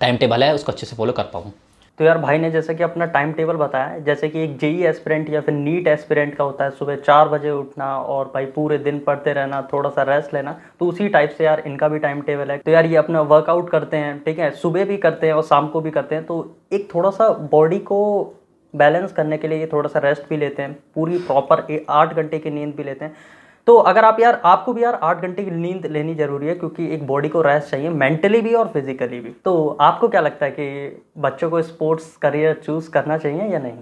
टाइम 0.00 0.16
टेबल 0.16 0.44
है 0.44 0.54
उसको 0.54 0.72
अच्छे 0.72 0.86
से 0.86 0.96
फॉलो 0.96 1.12
कर 1.12 1.30
पाऊँ। 1.32 1.52
तो 1.98 2.04
यार 2.04 2.18
भाई 2.18 2.38
ने 2.38 2.50
जैसे 2.50 2.74
कि 2.74 2.82
अपना 2.82 3.06
टाइम 3.06 3.32
टेबल 3.32 3.56
बताया, 3.56 3.98
जैसे 3.98 4.28
कि 4.28 4.42
एक 4.42 4.56
जेई 4.58 4.82
एस्पिरेंट 4.84 5.28
या 5.30 5.40
फिर 5.40 5.54
नीट 5.54 5.86
एस्पिरेंट 5.88 6.34
का 6.34 6.44
होता 6.44 6.64
है, 6.64 6.70
सुबह 6.70 6.96
चार 6.96 7.28
बजे 7.28 7.50
उठना 7.50 7.96
और 7.98 8.30
भाई 8.34 8.46
पूरे 8.46 8.78
दिन 8.78 8.98
पढ़ते 8.98 9.32
रहना 9.32 9.60
थोड़ा 9.72 9.90
सा 9.90 10.02
रेस्ट 10.04 10.34
लेना 10.34 10.58
तो 10.80 10.86
उसी 10.86 11.08
टाइप 11.08 11.34
से 11.38 11.44
यार 11.44 11.62
इनका 11.66 11.88
भी 11.88 11.98
टाइम 11.98 12.20
टेबल 12.22 12.50
है। 12.50 12.56
तो 12.58 12.70
यार 12.70 12.86
ये 12.86 12.96
अपना 12.96 13.20
वर्कआउट 13.22 13.70
करते 13.70 13.96
हैं, 13.96 14.18
ठीक 14.24 14.38
है? 14.38 14.50
सुबह 14.52 14.84
भी 14.84 14.96
करते 14.96 15.26
हैं 15.26 15.34
और 15.34 15.42
शाम 15.44 15.68
को 15.68 15.80
भी 15.80 15.90
करते 15.90 16.14
हैं 16.14 16.24
तो 16.24 16.56
एक 16.72 16.88
थोड़ा 16.94 17.10
सा 17.10 17.28
बॉडी 17.52 17.78
को 17.80 18.00
बैलेंस 18.74 19.12
करने 19.12 19.38
के 19.38 19.48
लिए 19.48 19.58
ये 19.58 19.68
थोड़ा 19.72 19.88
सा 19.88 19.98
रेस्ट 20.00 20.28
भी 20.28 20.36
लेते 20.36 20.62
हैं, 20.62 20.72
पूरी 20.94 21.18
प्रॉपर 21.20 21.84
आठ 21.90 22.14
घंटे 22.14 22.38
की 22.38 22.50
नींद 22.50 22.74
भी 22.76 22.84
लेते 22.84 23.04
हैं। 23.04 23.14
तो 23.66 23.76
अगर 23.78 24.04
आप 24.04 24.20
यार 24.20 24.40
आपको 24.44 24.72
भी 24.72 24.82
यार 24.82 24.98
आठ 25.02 25.22
घंटे 25.22 25.44
की 25.44 25.50
नींद 25.50 25.86
लेनी 25.86 26.14
ज़रूरी 26.14 26.46
है 26.46 26.54
क्योंकि 26.54 26.92
एक 26.94 27.06
बॉडी 27.06 27.28
को 27.28 27.42
रेस्ट 27.42 27.70
चाहिए 27.70 27.88
मेंटली 27.90 28.40
भी 28.40 28.52
और 28.54 28.68
फिजिकली 28.68 29.20
भी। 29.20 29.30
तो 29.44 29.54
आपको 29.80 30.08
क्या 30.08 30.20
लगता 30.20 30.46
है 30.46 30.52
कि 30.52 31.04
बच्चों 31.18 31.50
को 31.50 31.62
स्पोर्ट्स 31.62 32.16
करियर 32.22 32.60
चूज़ 32.66 32.90
करना 32.90 33.18
चाहिए 33.18 33.52
या 33.52 33.58
नहीं? 33.58 33.72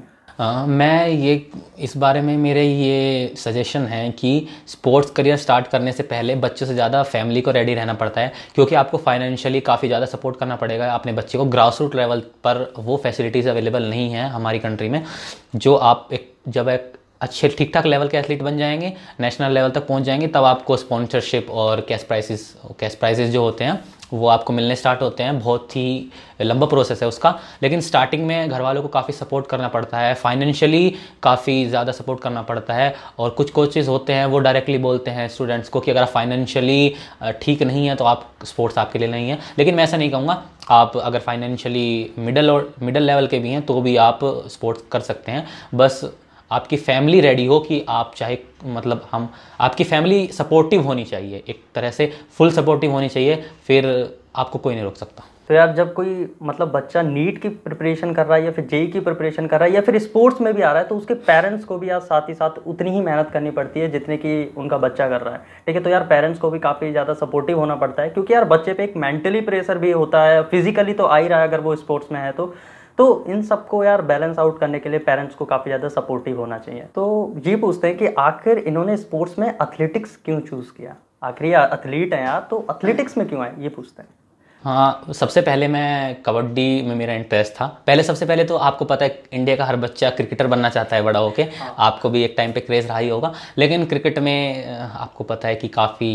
आ, 0.40 0.66
मैं 0.66 1.08
ये 1.08 1.34
इस 1.80 1.96
बारे 1.96 2.20
में 2.20 2.36
मेरे 2.36 2.62
ये 2.62 3.34
सजेशन 3.36 3.86
है 3.86 4.10
कि 4.12 4.46
स्पोर्ट्स 4.68 5.10
करियर 5.10 5.36
स्टार्ट 5.36 5.66
करने 5.66 5.92
से 5.92 6.02
पहले 6.04 6.34
बच्चों 6.36 6.66
से 6.66 6.74
ज़्यादा 6.74 7.02
फैमिली 7.04 7.40
को 7.40 7.50
रेडी 7.50 7.74
रहना 7.74 7.94
पड़ता 7.94 8.20
है 8.20 8.32
क्योंकि 8.54 8.74
आपको 8.74 8.98
फाइनेंशियली 9.00 9.60
काफ़ी 9.62 9.88
ज़्यादा 9.88 10.06
सपोर्ट 10.06 10.38
करना 10.38 10.56
पड़ेगा 10.56 10.92
अपने 10.94 11.12
बच्चे 11.12 11.38
को। 11.38 11.44
ग्रास 11.46 11.78
रूट 11.80 11.94
लेवल 11.96 12.20
पर 12.44 12.72
वो 12.78 12.96
फैसिलिटीज़ 13.02 13.48
अवेलेबल 13.48 13.90
नहीं 13.90 14.10
है 14.10 14.28
हमारी 14.30 14.58
कंट्री 14.60 14.88
में 14.88 15.02
जो 15.56 15.74
आप 15.76 16.08
एक 16.12 16.32
जब 16.48 16.68
एक 16.68 16.92
अच्छे 17.22 17.48
ठीक 17.48 17.72
ठाक 17.74 17.86
लेवल 17.86 18.08
के 18.08 18.16
एथलीट 18.16 18.42
बन 18.42 18.58
जाएँगे 18.58 18.92
नेशनल 19.20 19.52
लेवल 19.52 19.70
तक 19.70 19.86
पहुँच 19.86 20.02
जाएँगे, 20.02 20.26
तब 20.28 20.44
आपको 20.44 20.76
स्पॉन्सरशिप 20.76 21.50
और 21.50 21.80
कैश 21.88 22.02
प्राइसेस 22.02 22.54
कैश 22.80 22.94
प्राइजेस 22.94 23.30
जो 23.30 23.42
होते 23.42 23.64
हैं, 23.64 23.82
वो 24.12 24.26
आपको 24.28 24.52
मिलने 24.52 24.74
स्टार्ट 24.76 25.02
होते 25.02 25.22
हैं। 25.22 25.38
बहुत 25.38 25.76
ही 25.76 26.10
लंबा 26.40 26.66
प्रोसेस 26.66 27.02
है 27.02 27.08
उसका। 27.08 27.30
लेकिन 27.62 27.80
स्टार्टिंग 27.80 28.26
में 28.26 28.48
घर 28.48 28.60
वालों 28.62 28.82
को 28.82 28.88
काफ़ी 28.88 29.14
सपोर्ट 29.14 29.46
करना 29.46 29.68
पड़ता 29.68 29.98
है। 29.98 30.14
फाइनेंशियली 30.14 30.94
काफ़ी 31.22 31.64
ज़्यादा 31.66 31.92
सपोर्ट 31.92 32.20
करना 32.20 32.42
पड़ता 32.42 32.74
है 32.74 32.94
और 33.18 33.30
कुछ 33.30 33.50
कोचेज़ 33.50 33.88
होते 33.88 34.12
हैं, 34.12 34.26
वो 34.26 34.38
डायरेक्टली 34.38 34.78
बोलते 34.78 35.10
हैं 35.10 35.28
स्टूडेंट्स 35.28 35.68
को 35.68 35.80
कि 35.80 35.90
अगर 35.90 36.02
आप 36.02 36.08
फाइनेंशियली 36.08 36.94
ठीक 37.42 37.62
नहीं 37.62 37.86
है 37.86 37.94
तो 37.94 38.04
आप 38.04 38.28
स्पोर्ट्स 38.44 38.78
आपके 38.78 38.98
लिए 38.98 39.08
नहीं 39.08 39.30
है। 39.30 39.38
लेकिन 39.58 39.74
मैं 39.74 39.84
ऐसा 39.84 39.96
नहीं 39.96 40.10
कहूँगा, 40.10 40.42
आप 40.70 40.96
अगर 40.96 41.18
फाइनेंशियली 41.20 42.12
मिडल 42.18 42.50
और 42.50 42.74
मिडल 42.82 43.02
लेवल 43.02 43.26
के 43.26 43.38
भी 43.38 43.50
हैं 43.50 43.62
तो 43.62 43.80
भी 43.80 43.96
आप 43.98 44.20
स्पोर्ट्स 44.50 44.82
कर 44.92 45.00
सकते 45.02 45.32
हैं। 45.32 45.46
बस 45.74 46.00
आपकी 46.52 46.76
फैमिली 46.78 47.21
रेडी 47.21 47.47
हो 47.47 47.59
कि 47.61 47.85
आप 47.88 48.12
चाहे 48.16 48.38
मतलब 48.66 49.06
हम, 49.12 49.28
आपकी 49.61 49.85
फैमिली 49.87 50.26
सपोर्टिव 50.28 50.82
होनी 50.82 51.04
चाहिए। 51.06 51.42
एक 51.49 51.62
तरह 51.75 51.90
से 51.90 52.12
फुल 52.30 52.50
सपोर्टिव 52.52 52.90
होनी 52.90 53.09
चाहिए, 53.09 53.42
फिर 53.66 53.87
आपको 54.37 54.59
कोई 54.59 54.75
नहीं 54.75 54.85
रोक 54.85 54.97
सकता। 54.97 55.25
तो 55.49 55.54
यार, 55.54 55.73
जब 55.75 55.92
कोई 55.92 56.26
मतलब 56.42 56.71
बच्चा 56.73 57.00
नीट 57.02 57.40
की 57.42 57.49
प्रिपरेशन 57.49 58.12
कर 58.14 58.26
रहा 58.26 58.37
है 58.37 58.44
या 58.44 58.50
फिर 58.52 58.64
जेई 58.66 58.87
की 58.87 59.00
प्रिपरेशन 59.00 59.47
कर 59.47 59.61
रहा 59.61 59.68
है 59.68 59.75
या 59.75 59.80
फिर 59.80 59.99
स्पोर्ट्स 59.99 60.40
में 60.40 60.52
भी 60.54 60.62
आ 60.62 60.71
रहा 60.73 60.82
है 60.82 60.88
तो 60.88 60.97
उसके 60.97 61.14
पेरेंट्स 61.23 61.64
को 61.64 61.78
भी 61.78 61.88
यार 61.88 62.00
साथ 62.02 62.28
ही 62.28 62.35
साथ 62.35 62.59
उतनी 62.66 62.90
ही 62.90 63.00
मेहनत 63.00 63.30
करनी 63.32 63.50
पड़ती 63.52 63.80
है 63.80 63.90
जितने 63.90 64.16
की 64.16 64.52
उनका 64.56 64.78
बच्चा 64.78 65.09
कर 65.09 65.21
रहा 65.21 65.35
है। 65.35 65.40
ठीक 65.66 65.76
है 65.76 65.82
तो 65.82 65.90
यार 65.90 66.02
पेरेंट्स 66.04 66.40
को 66.40 66.50
भी 66.50 66.59
काफ़ी 66.61 66.90
ज़्यादा 66.90 67.14
सपोर्टिव 67.14 67.59
होना 67.59 67.76
पड़ता 67.76 68.02
है, 68.02 68.11
क्योंकि 68.11 68.35
यार 68.35 68.44
बच्चे 68.47 68.73
पे 68.73 68.85
एक 68.85 68.97
मेंटली 68.97 69.40
प्रेशर 69.42 69.78
भी 69.78 69.90
होता 69.92 70.23
है 70.25 70.42
फिजिकली 70.44 70.92
तो 70.92 71.04
आ 71.04 71.16
ही 71.16 71.28
रहा 71.28 71.40
है 71.40 71.49
अगर 71.49 71.61
वो 71.61 71.76
स्पोर्ट्स 71.76 72.12
में 72.12 72.21
है 72.21 72.30
तो। 72.32 72.54
तो 72.99 73.25
इन 73.28 73.42
सबको 73.42 73.82
यार 73.84 74.02
बैलेंस 74.02 74.38
आउट 74.38 74.58
करने 74.61 74.78
के 74.80 74.88
लिए 74.88 74.99
पेरेंट्स 75.00 75.34
को 75.34 75.44
काफ़ी 75.44 75.68
ज़्यादा 75.68 75.88
सपोर्टिव 75.90 76.40
होना 76.40 76.58
चाहिए। 76.58 76.82
तो 76.94 77.34
ये 77.46 77.56
पूछते 77.56 77.87
हैं 77.87 77.96
कि 77.99 78.06
आखिर 78.20 78.58
इन्होंने 78.58 78.96
स्पोर्ट्स 78.96 79.38
में 79.38 79.49
एथलेटिक्स 79.49 80.16
क्यों 80.25 80.40
चूज़ 80.40 80.70
किया? 80.72 80.96
आखिर 81.22 81.46
ये 81.46 81.62
एथलीट 81.64 82.14
हैं 82.14 82.25
यार 82.25 82.46
तो 82.50 82.66
एथलेटिक्स 82.70 83.16
में 83.18 83.28
क्यों 83.28 83.42
आए? 83.42 83.54
ये 83.58 83.68
पूछते 83.68 84.02
हैं। 84.02 84.08
हाँ 84.64 85.12
सबसे 85.12 85.40
पहले 85.40 85.68
मैं 85.68 86.22
कबड्डी 86.22 86.82
में 86.82 86.94
मेरा 86.96 87.14
इंटरेस्ट 87.14 87.52
था। 87.52 87.66
पहले 87.87 88.02
सबसे 88.02 88.26
पहले 88.26 88.44
तो 88.44 88.56
आपको 88.58 88.84
पता 88.84 89.04
है 89.04 89.22
इंडिया 89.32 89.56
का 89.56 89.64
हर 89.64 89.76
बच्चा 89.76 90.11
क्रिकेटर 90.11 90.46
बनना 90.46 90.68
चाहता 90.68 90.96
है 90.96 91.02
बड़ा 91.02 91.20
होके। 91.20 91.42
हाँ। 91.42 91.75
आपको 91.78 92.11
भी 92.11 92.22
एक 92.25 92.34
टाइम 92.37 92.52
पे 92.52 92.61
क्रेज़ 92.61 92.87
रहा 92.88 92.99
ही 92.99 93.08
होगा। 93.08 93.32
लेकिन 93.58 93.87
क्रिकेट 93.87 94.18
में 94.18 94.66
आपको 94.76 95.25
पता 95.25 95.49
है 95.49 95.56
कि 95.56 95.68
काफ़ी 95.68 96.12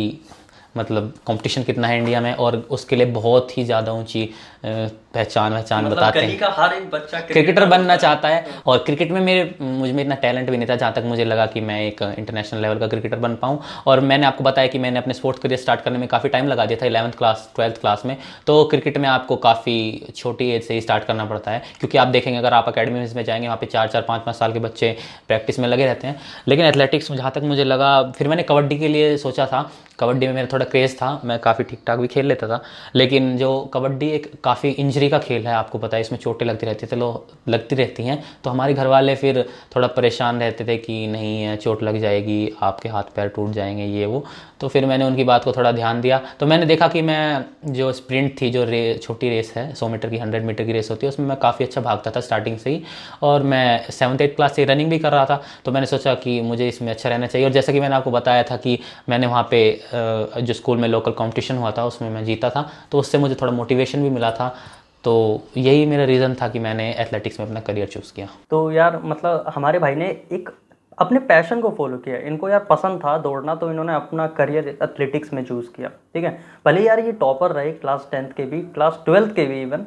मतलब 0.77 1.13
कंपटीशन 1.27 1.63
कितना 1.63 1.87
है 1.87 1.97
इंडिया 1.97 2.21
में 2.21 2.33
और 2.35 2.55
उसके 2.71 2.95
लिए 2.95 3.05
बहुत 3.13 3.57
ही 3.57 3.63
ज़्यादा 3.65 3.93
ऊँची 3.93 4.29
पहचान 4.63 5.51
पहचान 5.51 5.85
मतलब 5.85 5.97
बताते 5.97 6.19
हैं। 6.19 6.37
का 6.37 6.49
हर 6.57 6.73
एक 6.73 6.89
बच्चा 6.91 7.19
क्रिकेटर 7.21 7.65
बनना 7.67 7.95
चाहता 7.97 8.29
है 8.29 8.45
और 8.65 8.77
क्रिकेट 8.77 9.11
में 9.11 9.19
मेरे 9.21 9.43
मुझमें 9.61 10.01
इतना 10.03 10.15
टैलेंट 10.17 10.49
भी 10.49 10.57
नहीं 10.57 10.67
था 10.69 10.75
जहाँ 10.75 10.93
तक 10.93 11.03
मुझे 11.05 11.25
लगा 11.25 11.45
कि 11.45 11.61
मैं 11.61 11.79
एक 11.81 12.01
इंटरनेशनल 12.01 12.61
लेवल 12.61 12.79
का 12.79 12.87
क्रिकेटर 12.87 13.17
बन 13.17 13.35
पाऊँ। 13.35 13.59
और 13.87 13.99
मैंने 14.01 14.25
आपको 14.27 14.43
बताया 14.43 14.67
कि 14.67 14.79
मैंने 14.79 14.99
अपने 14.99 15.13
स्पोर्ट्स 15.13 15.41
करियर 15.41 15.59
स्टार्ट 15.59 15.81
करने 15.81 15.97
में 15.97 16.07
काफ़ी 16.07 16.29
टाइम 16.29 16.47
लगा 16.47 16.65
दिया 16.65 16.81
था 16.81 16.85
इलेवंथ 16.85 17.11
क्लास 17.17 17.49
ट्वेल्थ 17.55 17.79
क्लास 17.81 18.03
में। 18.05 18.15
तो 18.47 18.63
क्रिकेट 18.65 18.97
में 18.97 19.07
आपको 19.09 19.35
काफ़ी 19.37 19.77
छोटी 20.15 20.49
एज 20.51 20.63
से 20.63 20.73
ही 20.73 20.81
स्टार्ट 20.81 21.03
करना 21.03 21.25
पड़ता 21.25 21.51
है 21.51 21.63
क्योंकि 21.79 21.97
आप 21.97 22.07
देखेंगे 22.07 22.37
अगर 22.39 22.53
आप 22.53 22.67
अकेडमी 22.67 22.99
में 22.99 23.23
जाएँगे 23.23 23.47
वहाँ 23.47 23.57
पे 23.57 23.65
चार 23.67 23.87
चार 23.87 24.01
पाँच 24.01 24.21
पाँच 24.21 24.35
साल 24.35 24.53
के 24.53 24.59
बच्चे 24.59 24.95
प्रैक्टिस 25.27 25.59
में 25.59 25.67
लगे 25.67 25.85
रहते 25.85 26.07
हैं। 26.07 26.19
लेकिन 26.47 26.65
एथलेटिक्स 26.65 27.11
में 27.11 27.17
जहाँ 27.17 27.31
तक 27.35 27.43
मुझे 27.45 27.63
लगा 27.63 28.01
फिर 28.17 28.27
मैंने 28.27 28.43
कबड्डी 28.43 28.79
के 28.79 28.87
लिए 28.87 29.17
सोचा 29.17 29.45
था 29.45 29.69
कबड्डी 29.99 30.27
में 30.27 30.33
मेरा 30.33 30.47
थोड़ा 30.53 30.65
क्रेज़ 30.65 30.95
था 30.95 31.09
मैं 31.25 31.37
काफ़ी 31.39 31.63
ठीक 31.63 31.79
ठाक 31.87 31.99
भी 31.99 32.07
खेल 32.07 32.25
लेता 32.25 32.47
था 32.47 32.61
लेकिन 32.95 33.35
जो 33.37 33.49
कबड्डी 33.73 34.09
एक 34.09 34.31
काफ़ी 34.43 34.69
इंजरी 34.69 35.09
का 35.09 35.19
खेल 35.19 35.47
है 35.47 35.53
आपको 35.53 35.77
पता 35.77 35.97
है 35.97 36.01
इसमें 36.01 36.19
चोटें 36.19 36.45
लगती 36.45 36.65
रहती 36.65 36.85
थी 36.87 36.95
लो 36.95 37.09
लगती 37.49 37.75
रहती 37.75 38.03
हैं 38.03 38.23
तो 38.43 38.49
हमारे 38.49 38.73
घर 38.73 38.87
वाले 38.87 39.15
फिर 39.15 39.41
थोड़ा 39.75 39.87
परेशान 39.87 40.39
रहते 40.39 40.65
थे 40.65 40.77
कि 40.77 41.05
नहीं 41.07 41.41
है 41.41 41.55
चोट 41.57 41.83
लग 41.83 41.99
जाएगी 42.01 42.39
आपके 42.61 42.89
हाथ 42.89 43.15
पैर 43.15 43.27
टूट 43.27 43.51
जाएँगे 43.51 43.85
ये 43.85 44.05
वो 44.05 44.23
तो 44.61 44.67
फिर 44.67 44.85
मैंने 44.85 45.05
उनकी 45.05 45.23
बात 45.23 45.43
को 45.43 45.51
थोड़ा 45.51 45.71
ध्यान 45.71 45.99
दिया 46.01 46.21
तो 46.39 46.45
मैंने 46.45 46.65
देखा 46.65 46.87
कि 46.87 47.01
मैं 47.01 47.45
जो 47.73 47.91
स्प्रिंट 47.93 48.41
थी 48.41 48.49
जो 48.51 48.63
रे 48.65 48.81
छोटी 49.03 49.29
रेस 49.29 49.53
है 49.57 49.73
सौ 49.75 49.87
मीटर 49.87 50.09
की 50.09 50.17
हंड्रेड 50.17 50.45
मीटर 50.45 50.63
की 50.63 50.71
रेस 50.71 50.89
होती 50.91 51.05
है 51.05 51.09
उसमें 51.09 51.27
मैं 51.27 51.37
काफ़ी 51.37 51.65
अच्छा 51.65 51.81
भागता 51.81 52.11
था 52.11 52.19
स्टार्टिंग 52.21 52.57
से 52.57 52.69
ही 52.69 52.81
और 53.23 53.43
मैं 53.43 53.91
सेवन्थ 53.91 54.21
एट 54.21 54.35
क्लास 54.35 54.55
से 54.55 54.65
रनिंग 54.65 54.89
भी 54.89 54.99
कर 54.99 55.11
रहा 55.11 55.25
था 55.25 55.41
तो 55.65 55.71
मैंने 55.71 55.87
सोचा 55.87 56.13
कि 56.15 56.39
मुझे 56.41 56.67
इसमें 56.67 56.91
अच्छा 56.91 57.09
रहना 57.09 57.27
चाहिए 57.27 57.47
और 57.47 57.53
जैसा 57.53 57.71
कि 57.73 57.79
मैंने 57.79 57.95
आपको 57.95 58.11
बताया 58.11 58.43
था 58.43 58.57
कि 58.57 58.77
मैंने 59.09 59.27
वहाँ 59.27 59.47
पे 59.51 59.61
अ, 59.71 59.86
जो 59.93 60.53
स्कूल 60.53 60.77
में 60.77 60.87
लोकल 60.87 61.11
कंपटीशन 61.13 61.57
हुआ 61.57 61.71
था, 61.71 61.85
उसमें 61.85 62.09
मैं 62.09 62.23
जीता 62.25 62.49
था। 62.49 62.69
तो 62.91 62.99
उससे 62.99 63.17
मुझे 63.17 63.35
थोड़ा 63.35 63.53
मोटिवेशन 63.53 64.03
भी 64.03 64.09
मिला 64.09 64.31
था। 64.31 64.53
तो 65.03 65.41
यही 65.57 65.85
मेरा 65.85 66.03
रीज़न 66.05 66.33
था 66.35 66.47
कि 66.49 66.59
मैंने 66.59 66.89
एथलेटिक्स 66.99 67.39
में 67.39 67.45
अपना 67.47 67.59
करियर 67.61 67.87
चूज़ 67.87 68.13
किया। 68.13 68.27
तो 68.49 68.71
यार 68.71 68.99
मतलब 69.03 69.51
हमारे 69.55 69.79
भाई 69.79 69.95
ने 69.95 70.09
एक 70.31 70.49
अपने 70.97 71.19
पैशन 71.21 71.59
को 71.61 71.69
फॉलो 71.69 71.97
किया। 71.97 72.17
इनको 72.27 72.49
यार 72.49 72.65
पसंद 72.69 72.99
था 72.99 73.17
दौड़ना 73.17 73.55
तो 73.55 73.69
इन्होंने 73.71 73.93
अपना 73.95 74.25
करियर 74.37 74.67
एथलेटिक्स 74.69 75.33
में 75.33 75.43
चूज़ 75.45 75.67
किया। 75.75 75.89
ठीक 76.13 76.23
है? 76.23 76.39
भले 76.65 76.85
यार 76.85 76.99
ये 76.99 77.11
टॉपर 77.13 77.51
रहे 77.51 77.71
क्लास 77.73 78.07
टेंथ 78.11 78.29
के 78.29 78.43
भी 78.45 78.61
क्लास 78.73 79.01
ट्वेल्थ 79.05 79.35
के 79.35 79.45
भी 79.45 79.61
इवन 79.61 79.85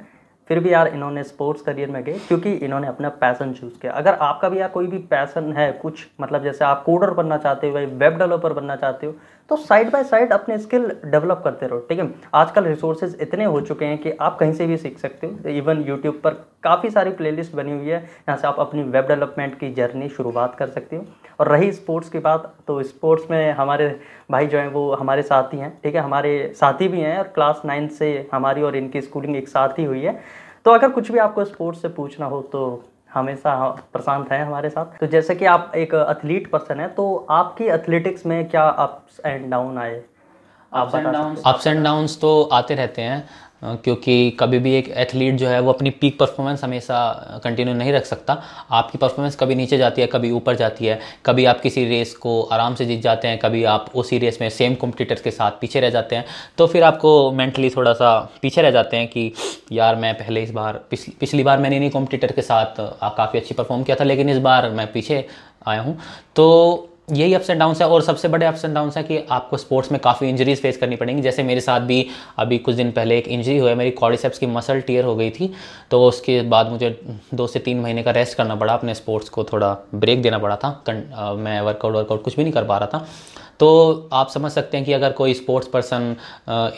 फिर 0.51 0.59
भी 0.59 0.73
यार 0.73 0.89
इन्होंने 0.89 1.23
स्पोर्ट्स 1.25 1.63
करियर 1.63 1.89
में 1.91 2.03
गए, 2.05 2.13
क्योंकि 2.29 2.53
इन्होंने 2.55 2.87
अपना 2.89 3.09
पैसन 3.21 3.53
चूज़ 3.53 3.73
किया। 3.73 3.93
अगर 3.93 4.15
आपका 4.15 4.49
भी 4.49 4.59
यार 4.61 4.69
कोई 4.69 4.87
भी 4.87 4.99
पैसन 5.11 5.53
है, 5.53 5.71
कुछ 5.73 6.07
मतलब 6.21 6.43
जैसे 6.45 6.65
आप 6.65 6.83
कोडर 6.85 7.11
बनना 7.13 7.37
चाहते 7.39 7.69
हो 7.69 7.75
वेब 7.75 8.19
डेवलपर 8.19 8.53
बनना 8.53 8.77
चाहते 8.77 9.07
हो 9.07 9.15
तो 9.51 9.57
साइड 9.57 9.91
बाय 9.91 10.03
साइड 10.05 10.33
अपने 10.33 10.57
स्किल 10.59 10.87
डेवलप 11.05 11.41
करते 11.45 11.67
रहो, 11.67 11.79
ठीक 11.89 11.99
है? 11.99 12.09
आजकल 12.35 12.65
रिसोर्सेज 12.65 13.17
इतने 13.21 13.45
हो 13.45 13.61
चुके 13.61 13.85
हैं 13.85 13.97
कि 13.99 14.11
आप 14.13 14.37
कहीं 14.39 14.53
से 14.53 14.67
भी 14.67 14.77
सीख 14.77 14.99
सकते 14.99 15.27
हो। 15.27 15.49
इवन 15.51 15.81
यूट्यूब 15.89 16.21
पर 16.25 16.35
काफ़ी 16.65 16.91
सारी 16.91 17.11
प्लेलिस्ट 17.13 17.55
बनी 17.57 17.73
हुई 17.73 17.89
है 17.89 17.99
यहाँ 17.99 18.37
से 18.37 18.47
आप 18.47 18.61
अपनी 18.61 18.83
वेब 18.83 19.07
डेवलपमेंट 19.07 19.59
की 19.61 19.73
जर्नी 19.75 20.09
शुरुआत 20.09 20.55
कर 20.55 20.69
सकते 20.69 20.97
हो। 20.97 21.05
और 21.41 21.49
रही 21.49 21.73
स्पोर्ट्स 21.73 22.09
की 22.09 22.19
बात 22.19 22.53
तो 22.67 22.83
स्पोर्ट्स 22.83 23.31
में 23.31 23.53
हमारे 23.53 23.89
भाई 24.31 24.47
जो 24.47 24.59
हैं 24.59 24.69
वो 24.69 24.93
हमारे 24.93 25.23
साथी 25.23 25.57
हैं, 25.57 25.73
ठीक 25.83 25.95
है? 25.95 26.01
हमारे 26.01 26.53
साथी 26.57 26.89
भी 26.89 27.01
हैं 27.01 27.19
और 27.19 27.29
क्लास 27.35 27.63
नाइन्थ 27.65 27.93
से 27.93 28.29
हमारी 28.33 28.63
और 28.63 28.77
इनकी 28.77 29.01
स्कूलिंग 29.01 29.37
एक 29.37 29.49
साथ 29.49 29.79
ही 29.79 29.85
हुई 29.85 30.03
है। 30.03 30.19
तो 30.65 30.71
अगर 30.71 30.89
कुछ 30.91 31.11
भी 31.13 31.19
आपको 31.19 31.45
स्पोर्ट्स 31.45 31.83
से 31.83 31.89
पूछना 31.91 32.27
हो 32.27 32.41
तो 32.53 32.63
हमेशा 33.15 33.55
प्रशांत 33.93 34.31
है 34.33 34.45
हमारे 34.45 34.71
साथ। 34.71 34.99
तो 35.01 35.07
जैसे 35.07 35.35
कि 35.35 35.45
आप 35.47 35.73
एक 35.77 35.95
एथलीट 35.95 36.51
पर्सन 36.51 36.81
है 36.81 36.89
तो 36.95 37.15
आपकी 37.31 37.65
एथलेटिक्स 37.69 38.27
में 38.27 38.49
क्या 38.49 38.69
अप्स 38.69 39.21
एंड 39.27 39.51
डाउन 39.51 39.79
आए? 39.79 40.01
अप्स 40.73 41.67
एंड 41.67 41.83
डाउन्स 41.85 42.21
तो 42.21 42.43
आते 42.43 42.75
रहते 42.75 43.03
हैं 43.03 43.29
क्योंकि 43.63 44.31
कभी 44.41 44.59
भी 44.59 44.73
एक 44.75 44.89
एथलीट 44.89 45.35
जो 45.37 45.49
है 45.49 45.59
वो 45.61 45.73
अपनी 45.73 45.91
पीक 45.93 46.19
परफॉर्मेंस 46.19 46.63
हमेशा 46.65 47.41
कंटिन्यू 47.45 47.75
नहीं 47.75 47.93
रख 47.93 48.05
सकता। 48.05 48.37
आपकी 48.71 48.99
परफॉर्मेंस 48.99 49.37
कभी 49.37 49.55
नीचे 49.55 49.79
जाती 49.79 50.01
है 50.01 50.07
कभी 50.07 50.31
ऊपर 50.31 50.57
जाती 50.57 50.87
है। 50.87 50.99
कभी 51.27 51.45
आप 51.45 51.61
किसी 51.61 51.85
रेस 51.85 52.15
को 52.17 52.41
आराम 52.43 52.75
से 52.75 52.85
जीत 52.87 53.03
जाते 53.03 53.29
हैं 53.29 53.39
कभी 53.39 53.65
आप 53.65 53.91
उसी 53.95 54.19
रेस 54.19 54.39
में 54.41 54.49
सेम 54.51 54.75
कॉम्पिटिटर्स 54.75 55.21
के 55.21 55.31
साथ 55.31 55.61
पीछे 55.61 55.81
रह 55.81 55.91
जाते 55.91 56.17
हैं। 56.17 56.25
तो 56.59 56.67
फिर 56.67 56.85
आपको 56.85 57.31
मेंटली 57.33 57.71
थोड़ा 57.71 57.93
सा 57.93 58.19
पीछे 58.43 58.63
रह 58.63 58.71
जाते 58.71 58.97
हैं 58.97 59.09
कि 59.09 59.33
यार 59.73 59.97
मैं 59.97 60.15
पहले 60.15 60.43
इस 60.43 60.51
बार 60.53 60.81
पिछली 60.91 61.15
पिछली 61.21 61.43
बार 61.43 61.59
मैंने 61.59 61.77
इन्हीं 61.77 61.91
कॉम्पिटिटर 61.91 62.33
के 62.33 62.43
साथ 62.43 62.81
काफ़ी 63.17 63.39
अच्छी 63.39 63.55
परफॉर्म 63.55 63.83
किया 63.83 63.97
था 63.97 64.05
लेकिन 64.05 64.31
इस 64.31 64.39
बार 64.39 64.71
मैं 64.71 64.93
पीछे 64.93 65.27
आया 65.67 65.81
हूँ। 65.81 65.99
तो 66.37 66.87
यही 67.11 67.35
अप्स 67.35 67.51
एंड 67.51 67.59
डाउन्स 67.61 67.81
है 67.83 67.89
और 67.89 68.03
सबसे 68.03 68.29
बड़े 68.29 68.47
अप्स 68.47 68.65
एंड 68.65 68.75
डाउन्स 68.75 68.97
है 68.97 69.03
कि 69.03 69.19
आपको 69.31 69.57
स्पोर्ट्स 69.57 69.93
में 69.93 70.01
काफ़ी 70.01 70.29
इंजरीज 70.29 70.61
फेस 70.63 70.77
करनी 70.77 70.97
पड़ेंगी। 70.97 71.23
जैसे 71.23 71.43
मेरे 71.43 71.61
साथ 71.61 71.81
भी 71.83 72.07
अभी 72.39 72.59
कुछ 72.59 72.75
दिन 72.75 72.91
पहले 72.93 73.19
एक 73.19 73.29
इंजरी 73.29 73.59
हुई 73.59 73.69
है 73.69 73.75
मेरी 73.75 73.91
कॉडिसेप्स 73.93 74.39
की 74.39 74.47
मसल 74.49 74.81
टीयर 74.81 75.05
हो 75.05 75.17
गई 75.17 75.31
थी 75.31 75.53
तो 75.91 76.05
उसके 76.05 76.41
बाद 76.51 76.71
मुझे 76.71 76.99
दो 77.35 77.47
से 77.47 77.59
तीन 77.59 77.81
महीने 77.81 78.03
का 78.03 78.11
रेस्ट 78.11 78.37
करना 78.37 78.57
पड़ा 78.57 78.75
अपने 78.75 78.95
स्पोर्ट्स 78.95 79.29
को 79.29 79.45
थोड़ा 79.45 79.77
ब्रेक 79.95 80.23
देना 80.23 80.39
पड़ा 80.39 80.57
था 80.57 80.69
अ, 80.89 81.33
मैं 81.35 81.61
वर्कआउट 81.61 81.95
वर्कआउट 81.95 82.23
कुछ 82.25 82.37
भी 82.37 82.43
नहीं 82.43 82.53
कर 82.53 82.65
पा 82.65 82.79
रहा 82.79 82.89
था। 82.89 83.07
तो 83.61 84.09
आप 84.13 84.29
समझ 84.31 84.51
सकते 84.53 84.77
हैं 84.77 84.85
कि 84.87 84.93
अगर 84.93 85.13
कोई 85.13 85.33
स्पोर्ट्स 85.35 85.69
पर्सन 85.69 86.15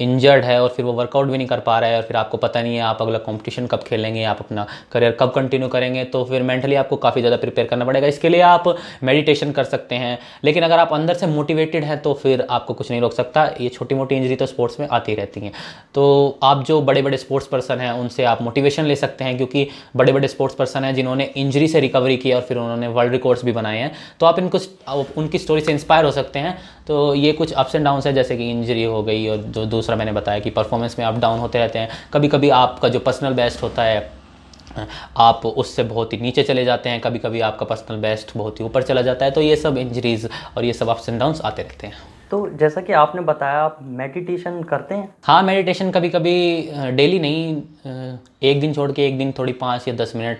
इंजर्ड 0.00 0.44
है 0.44 0.58
और 0.62 0.68
फिर 0.68 0.84
वो 0.84 0.92
वर्कआउट 0.92 1.26
भी 1.26 1.38
नहीं 1.38 1.46
कर 1.48 1.60
पा 1.60 1.78
रहा 1.78 1.90
है 1.90 1.96
और 1.96 2.02
फिर 2.02 2.16
आपको 2.16 2.36
पता 2.36 2.62
नहीं 2.62 2.76
है 2.76 2.82
आप 2.82 3.02
अगला 3.02 3.18
कंपटीशन 3.18 3.66
कब 3.66 3.82
खेलेंगे 3.82 4.24
आप 4.24 4.38
अपना 4.40 4.66
करियर 4.92 5.16
कब 5.20 5.30
कंटिन्यू 5.32 5.68
करेंगे 5.68 6.04
तो 6.04 6.24
फिर 6.24 6.42
मेंटली 6.42 6.74
आपको 6.74 6.96
काफ़ी 6.96 7.20
ज़्यादा 7.20 7.36
प्रिपेयर 7.36 7.66
करना 7.66 7.84
पड़ेगा। 7.84 8.06
इसके 8.06 8.28
लिए 8.28 8.40
आप 8.40 8.64
मेडिटेशन 9.02 9.52
कर 9.52 9.64
सकते 9.64 9.94
हैं 9.94 10.18
लेकिन 10.44 10.62
अगर 10.62 10.78
आप 10.78 10.92
अंदर 10.92 11.14
से 11.14 11.26
मोटिवेटेड 11.26 11.84
हैं 11.84 12.00
तो 12.02 12.14
फिर 12.14 12.46
आपको 12.50 12.74
कुछ 12.74 12.90
नहीं 12.90 13.00
रोक 13.00 13.12
सकता। 13.12 13.44
ये 13.60 13.68
छोटी 13.68 13.94
मोटी 13.94 14.14
इंजरी 14.14 14.36
तो 14.36 14.46
स्पोर्ट्स 14.46 14.80
में 14.80 14.86
आती 14.88 15.14
रहती 15.14 15.40
हैं। 15.40 15.52
तो 15.94 16.38
आप 16.42 16.64
जो 16.64 16.80
बड़े 16.82 17.02
बड़े 17.02 17.16
स्पोर्ट्स 17.16 17.46
पर्सन 17.46 17.78
हैं, 17.78 17.90
उनसे 17.92 18.24
आप 18.24 18.42
मोटिवेशन 18.42 18.84
ले 18.84 18.96
सकते 18.96 19.24
हैं, 19.24 19.36
क्योंकि 19.36 19.68
बड़े 19.96 20.12
बड़े 20.12 20.28
स्पोर्ट्स 20.28 20.56
पर्सन 20.56 20.84
हैं 20.84 20.94
जिन्होंने 20.94 21.24
इंजरी 21.36 21.68
से 21.68 21.80
रिकवरी 21.80 22.16
की 22.16 22.32
और 22.32 22.40
फिर 22.42 22.58
उन्होंने 22.58 22.88
वर्ल्ड 22.88 23.12
रिकॉर्ड्स 23.12 23.44
भी 23.44 23.52
बनाए 23.52 23.78
हैं। 23.78 23.92
तो 24.20 24.26
आप 24.26 24.38
इनको, 24.38 24.58
उनकी 25.16 25.38
स्टोरी 25.38 25.60
से 25.60 25.72
इंस्पायर 25.72 26.04
हो 26.04 26.10
सकते 26.10 26.38
हैं। 26.38 26.56
तो 26.86 27.14
ये 27.14 27.32
कुछ 27.32 27.52
अप्स 27.52 27.74
एंड 27.74 27.84
डाउन्स 27.84 28.06
है, 28.06 28.12
जैसे 28.12 28.36
कि 28.36 28.50
इंजरी 28.50 28.84
हो 28.84 29.02
गई 29.02 29.26
और 29.28 29.36
जो 29.36 29.64
दूसरा 29.66 29.96
मैंने 29.96 30.12
बताया 30.12 30.38
कि 30.38 30.50
परफॉर्मेंस 30.50 30.98
में 30.98 31.06
अप 31.06 31.18
डाउन 31.18 31.38
होते 31.38 31.58
रहते 31.58 31.78
हैं। 31.78 31.88
कभी 32.12 32.28
कभी 32.28 32.50
आपका 32.50 32.88
जो 32.88 33.00
पर्सनल 33.00 33.32
बेस्ट 33.34 33.62
होता 33.62 33.82
है 33.82 34.21
आप 35.16 35.46
उससे 35.46 35.82
बहुत 35.82 36.12
ही 36.12 36.18
नीचे 36.18 36.42
चले 36.42 36.64
जाते 36.64 36.90
हैं 36.90 37.00
कभी 37.00 37.18
कभी 37.18 37.40
आपका 37.40 37.66
पर्सनल 37.66 37.96
बेस्ट 37.96 38.36
बहुत 38.36 38.60
ही 38.60 38.64
ऊपर 38.64 38.82
चला 38.82 39.02
जाता 39.02 39.24
है 39.24 39.30
तो 39.30 39.40
ये 39.40 39.56
सब 39.56 39.78
इंजरीज 39.78 40.28
और 40.56 40.64
ये 40.64 40.72
सब 40.72 40.88
अप्स 40.88 41.08
एंड 41.08 41.18
डाउन्स 41.20 41.40
आते 41.40 41.62
रहते 41.62 41.86
हैं। 41.86 41.94
तो 42.32 42.48
जैसा 42.58 42.80
कि 42.80 42.92
आपने 42.94 43.20
बताया 43.22 43.62
आप 43.62 43.78
मेडिटेशन 43.94 44.62
करते 44.62 44.94
हैं? 44.94 45.08
हाँ 45.24 45.42
मेडिटेशन 45.42 45.90
कभी 45.90 46.08
कभी 46.10 46.36
डेली 46.96 47.18
नहीं 47.18 48.12
एक 48.42 48.60
दिन 48.60 48.72
छोड़ 48.74 48.90
के 48.92 49.06
एक 49.06 49.18
दिन 49.18 49.32
थोड़ी 49.38 49.52
पाँच 49.54 49.88
या 49.88 49.94
दस 49.94 50.12
मिनट 50.16 50.38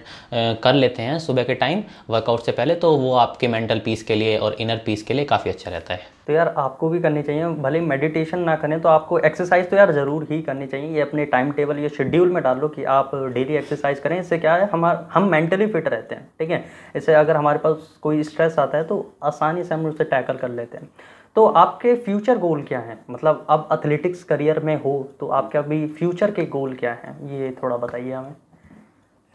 कर 0.63 0.75
लेते 0.75 1.03
हैं 1.03 1.19
सुबह 1.21 1.45
के 1.45 1.55
टाइम 1.57 1.83
वर्कआउट 2.11 2.41
से 2.41 2.53
पहले 2.53 2.75
तो 2.77 2.97
वो 2.99 3.13
आपके 3.17 3.49
मेंटल 3.49 3.81
पीस 3.85 4.03
के 4.03 4.15
लिए 4.15 4.37
और 4.39 4.57
इनर 4.61 4.81
पीस 4.87 5.03
के 5.03 5.15
लिए 5.15 5.25
काफ़ी 5.25 5.51
अच्छा 5.51 5.71
रहता 5.71 5.95
है। 5.95 6.11
तो 6.27 6.33
यार 6.33 6.55
आपको 6.59 6.89
भी 6.89 7.01
करनी 7.01 7.23
चाहिए 7.23 7.47
भले 7.63 7.81
मेडिटेशन 7.83 8.39
ना 8.41 8.57
करें 8.57 8.81
तो 8.81 8.89
आपको 8.89 9.19
एक्सरसाइज 9.21 9.71
तो 9.71 9.77
यार 9.77 9.93
ज़रूर 9.93 10.27
ही 10.31 10.41
करनी 10.43 10.67
चाहिए। 10.67 10.95
ये 10.95 11.01
अपने 11.03 11.25
टाइम 11.27 11.51
टेबल 11.53 11.79
या 11.79 11.89
शेड्यूल 11.91 12.33
में 12.33 12.43
डाल 12.43 12.59
लो 12.59 12.69
कि 12.71 12.85
आप 12.91 13.15
डेली 13.35 13.57
एक्सरसाइज 13.57 14.01
करें। 14.01 14.19
इससे 14.19 14.39
क्या 14.39 14.55
है 14.57 14.69
हमार 14.73 15.07
हम 15.15 15.31
मेंटली 15.31 15.67
फिट 15.69 15.89
रहते 15.89 16.15
हैं 16.15 16.29
ठीक 16.39 16.51
है? 16.51 16.65
इससे 16.97 17.15
अगर 17.15 17.37
हमारे 17.37 17.59
पास 17.59 17.97
कोई 18.03 18.23
स्ट्रेस 18.25 18.59
आता 18.59 18.79
है 18.79 18.85
तो 18.85 19.07
आसानी 19.25 19.65
से 19.65 19.75
हम 19.75 19.87
उससे 19.87 20.05
टैकल 20.07 20.37
कर 20.37 20.51
लेते 20.51 20.79
हैं। 20.79 20.91
तो 21.37 21.45
आपके 21.47 21.95
फ्यूचर 21.97 22.39
गोल 22.39 22.63
क्या 22.63 22.79
हैं? 22.79 22.99
मतलब 23.11 23.47
अब 23.51 23.69
एथलेटिक्स 23.73 24.25
करियर 24.25 24.59
में 24.61 24.75
हो 24.83 24.93
तो 25.21 25.29
आपके 25.31 25.59
अभी 25.59 25.87
फ्यूचर 25.89 26.31
के 26.31 26.45
गोल 26.47 26.75
क्या 26.77 26.93
हैं? 26.95 27.15
ये 27.31 27.51
थोड़ा 27.63 27.77
बताइए 27.77 28.13
हमें। 28.13 28.35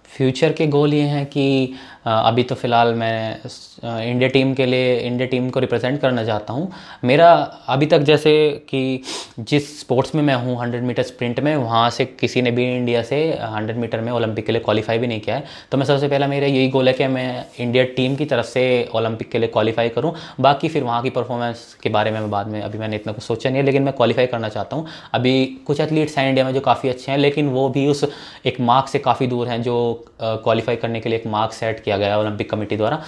फ्यूचर 0.10 0.52
के 0.54 0.68
गोल 0.68 0.94
ये 0.94 1.02
हैं 1.04 1.26
कि 1.28 1.74
अभी 2.06 2.44
तो 2.44 2.56
फ़िलहाल 2.56 2.94
मैं 2.96 3.40
इंडिया 3.84 4.30
टीम 4.30 4.54
के 4.54 4.66
लिए, 4.66 4.96
इंडिया 4.98 5.28
टीम 5.28 5.50
को 5.50 5.60
रिप्रेजेंट 5.60 6.00
करना 6.02 6.24
चाहता 6.26 6.54
हूँ। 6.54 6.72
मेरा 7.04 7.32
अभी 7.68 7.86
तक 7.86 8.00
जैसे 8.00 8.32
कि 8.70 9.02
जिस 9.40 9.80
स्पोर्ट्स 9.80 10.16
में 10.16 10.22
मैं 10.24 10.36
हूँ 10.36 10.56
100 10.58 10.84
मीटर 10.84 11.04
स्प्रिंट 11.04 11.40
में, 11.40 11.56
वहाँ 11.56 11.90
से 11.90 12.06
किसी 12.06 12.42
ने 12.42 12.52
भी 12.52 12.66
इंडिया 12.68 13.02
से 13.04 13.20
100 13.34 13.78
मीटर 13.78 14.02
में 14.02 14.12
ओलंपिक 14.12 14.46
के 14.46 14.52
लिए 14.52 14.62
क्वालिफाई 14.62 14.98
भी 14.98 15.08
नहीं 15.08 15.20
किया 15.22 15.36
है। 15.36 15.44
तो 15.72 15.78
मैं 15.78 15.86
सबसे 15.86 16.08
पहला 16.08 16.28
मेरा 16.28 16.48
यही 16.48 16.70
गोल 16.70 16.88
है 16.88 16.94
कि 16.94 17.08
मैं 17.08 17.46
इंडिया 17.60 17.84
टीम 17.98 18.16
की 18.16 18.26
तरफ़ 18.26 18.46
से 18.46 18.66
ओलंपिक 18.96 19.32
के 19.32 19.40
लिए 19.40 19.50
क्वालिफाई 19.50 19.90
करूँ। 19.90 20.14
बाकी 20.40 20.68
फिर 20.68 20.84
वहाँ 20.84 21.02
की 21.04 21.10
परफॉर्मेंस 21.10 21.76
के 21.84 21.90
बारे 21.90 22.12
में 22.12 22.20
मैं 22.20 22.30
बाद 22.32 22.48
में, 22.48 22.62
अभी 22.62 22.78
मैंने 22.78 22.96
इतना 22.96 23.14
कुछ 23.14 23.24
सोचा 23.24 23.50
नहीं 23.50 23.60
है, 23.60 23.66
लेकिन 23.66 23.84
मैं 23.84 23.94
क्वालिफाई 23.94 24.28
करना 24.28 24.50
चाहता 24.50 24.76
हूँ। 24.76 24.88
अभी 25.14 25.46
कुछ 25.68 25.80
एथलीट्स 25.80 26.18
हैं 26.18 26.28
इंडिया 26.30 26.46
में 26.46 26.54
जो 26.54 26.62
काफ़ी 26.62 26.90
अच्छे 26.90 27.12
हैं, 27.12 27.20
लेकिन 27.20 27.50
वो 27.50 27.70
भी 27.70 27.88
उस 27.88 28.06
एक 28.46 28.60
मार्क 28.62 28.88
से 28.88 29.00
काफ़ी 29.00 29.28
दूर 29.28 29.48
हैं, 29.48 29.62
जो 29.62 29.97
क्वालिफाई 30.22 30.76
करने 30.76 31.00
के 31.00 31.10
लिए 31.10 31.20
एक 31.20 31.28
मार्क 31.28 31.52
सेट 31.54 31.80
किया 31.80 31.98
गया 31.98 32.18
ओलंपिक 32.20 32.50
कमेटी 32.52 32.78
द्वारा। 32.78 33.02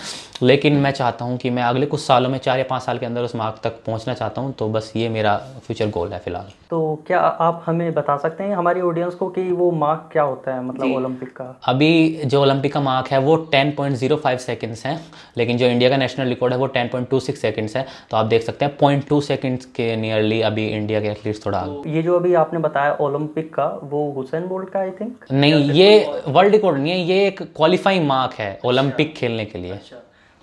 लेकिन 0.43 0.75
मैं 0.75 0.91
चाहता 0.91 1.25
हूँ 1.25 1.37
कि 1.37 1.49
मैं 1.49 1.63
अगले 1.63 1.85
कुछ 1.85 2.01
सालों 2.01 2.29
में 2.29 2.37
चार 2.39 2.57
या 2.57 2.65
पाँच 2.69 2.83
साल 2.83 2.97
के 2.97 3.05
अंदर 3.05 3.21
उस 3.21 3.35
मार्क 3.35 3.59
तक 3.63 3.79
पहुँचना 3.85 4.13
चाहता 4.13 4.41
हूँ 4.41 4.53
तो 4.53 4.67
बस 4.69 4.91
ये 4.95 5.09
मेरा 5.09 5.35
फ्यूचर 5.65 5.89
गोल 5.89 6.13
है 6.13 6.19
फ़िलहाल। 6.19 6.51
तो 6.69 6.79
क्या 7.07 7.19
आप 7.19 7.63
हमें 7.65 7.93
बता 7.93 8.15
सकते 8.17 8.43
हैं 8.43 8.55
हमारी 8.55 8.81
ऑडियंस 8.81 9.13
को 9.15 9.27
कि 9.29 9.41
वो 9.51 9.69
मार्क 9.71 10.09
क्या 10.11 10.23
होता 10.23 10.53
है 10.53 10.63
मतलब 10.63 10.95
ओलंपिक 10.95 11.29
का? 11.31 11.59
अभी 11.65 12.21
जो 12.25 12.41
ओलंपिक 12.41 12.73
का 12.73 12.81
मार्क 12.81 13.07
है 13.07 13.17
वो 13.19 13.37
10.05 13.55 14.37
सेकंड्स 14.39 14.85
है 14.85 14.99
लेकिन 15.37 15.57
जो 15.57 15.65
इंडिया 15.65 15.89
का 15.89 15.97
नेशनल 15.97 16.27
रिकॉर्ड 16.27 16.53
है 16.53 16.59
वो 16.59 16.67
10.26 16.77 17.35
सेकंड्स 17.37 17.75
है। 17.75 17.85
तो 18.11 18.17
आप 18.17 18.25
देख 18.25 18.43
सकते 18.43 18.65
हैं 18.65 18.77
0.2 18.77 19.21
सेकंड्स 19.23 19.65
के 19.75 19.95
नियरली 19.95 20.41
अभी 20.41 20.67
इंडिया 20.67 21.01
के 21.01 21.07
एथलीट्स 21.07 21.45
थोड़ा 21.45 21.65
ये 21.87 22.01
जो 22.03 22.15
अभी 22.15 22.33
आपने 22.35 22.59
बताया 22.59 22.97
ओलंपिक 23.01 23.53
का 23.53 23.67
वो 23.83 24.09
हुसैन 24.13 24.47
बोल्ट 24.47 24.69
का 24.69 24.79
आई 24.79 24.91
थिंक 24.99 25.25
नहीं 25.31 25.71
ये 25.71 26.21
वर्ल्ड 26.27 26.51
रिकॉर्ड 26.51 26.78
नहीं 26.79 26.91
है 26.91 26.99
ये 26.99 27.27
एक 27.27 27.41
क्वालिफाइंग 27.55 28.07
मार्क 28.07 28.33
है 28.33 28.59
ओलंपिक 28.65 29.13
खेलने 29.15 29.45
के 29.45 29.59
लिए। 29.59 29.79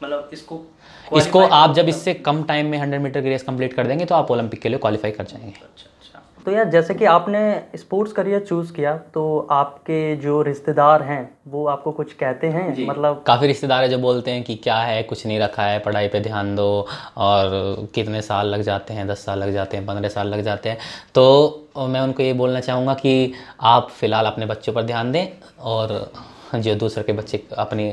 मतलब 0.01 0.31
इसको 0.33 0.63
इसको 1.13 1.41
आप 1.41 1.75
जब 1.75 1.89
इससे 1.89 2.15
कम 2.15 2.43
टाइम 2.45 2.67
में 2.67 2.79
हंड्रेड 2.79 3.03
मीटर 3.03 3.23
की 3.23 3.29
रेस 3.29 3.43
कंप्लीट 3.43 3.73
कर 3.75 3.87
देंगे 3.87 4.05
तो 4.05 4.15
आप 4.15 4.31
ओलंपिक 4.31 4.61
के 4.61 4.69
लिए 4.69 4.79
क्वालिफाई 4.79 5.11
कर 5.11 5.25
जाएँगे। 5.25 5.49
अच्छा 5.49 5.67
अच्छा। 5.67 5.91
तो 6.47 6.53
यार 6.53 6.69
जैसे 6.71 6.95
कि 6.95 7.05
आपने 7.05 7.41
स्पोर्ट्स 7.77 8.13
करियर 8.13 8.41
चूज़ 8.41 8.73
किया 8.73 8.97
तो 9.15 9.23
आपके 9.51 10.17
जो 10.17 10.41
रिश्तेदार 10.43 11.03
हैं 11.03 11.19
वो 11.49 11.65
आपको 11.67 11.93
कुछ 11.93 12.13
कहते 12.13 12.47
हैं? 12.47 12.87
मतलब 12.87 13.23
काफ़ी 13.27 13.47
रिश्तेदार 13.47 13.83
है 13.83 13.89
जो 13.89 13.99
बोलते 13.99 14.31
हैं 14.31 14.43
कि 14.45 14.55
क्या 14.57 14.77
है 14.79 15.03
कुछ 15.03 15.27
नहीं 15.27 15.39
रखा 15.41 15.63
है 15.63 15.79
पढ़ाई 15.79 16.09
पे 16.09 16.21
ध्यान 16.21 16.55
दो 16.57 16.67
और 17.19 17.89
कितने 17.95 18.21
साल 18.23 18.47
लग 18.47 18.63
जाते 18.63 18.95
हैं 18.95 19.07
दस 19.09 19.25
साल 19.25 19.39
लग 19.39 19.53
जाते 19.53 19.77
हैं 19.77 19.87
पंद्रह 19.87 20.09
साल 20.09 20.29
लग 20.29 20.43
जाते 20.43 20.69
हैं। 20.69 20.79
तो 21.15 21.87
मैं 21.89 22.01
उनको 22.01 22.23
ये 22.23 22.33
बोलना 22.35 22.61
चाहूँगा 22.61 22.95
कि 22.95 23.33
आप 23.65 23.91
फ़िलहाल 23.91 24.27
अपने 24.27 24.47
बच्चों 24.47 24.73
पर 24.73 24.83
ध्यान 24.85 25.13
दें 25.13 25.27
और 25.65 25.99
जो 26.55 26.75
दूसरे 26.77 27.03
के 27.03 27.13
बच्चे 27.13 27.45
अपनी 27.59 27.93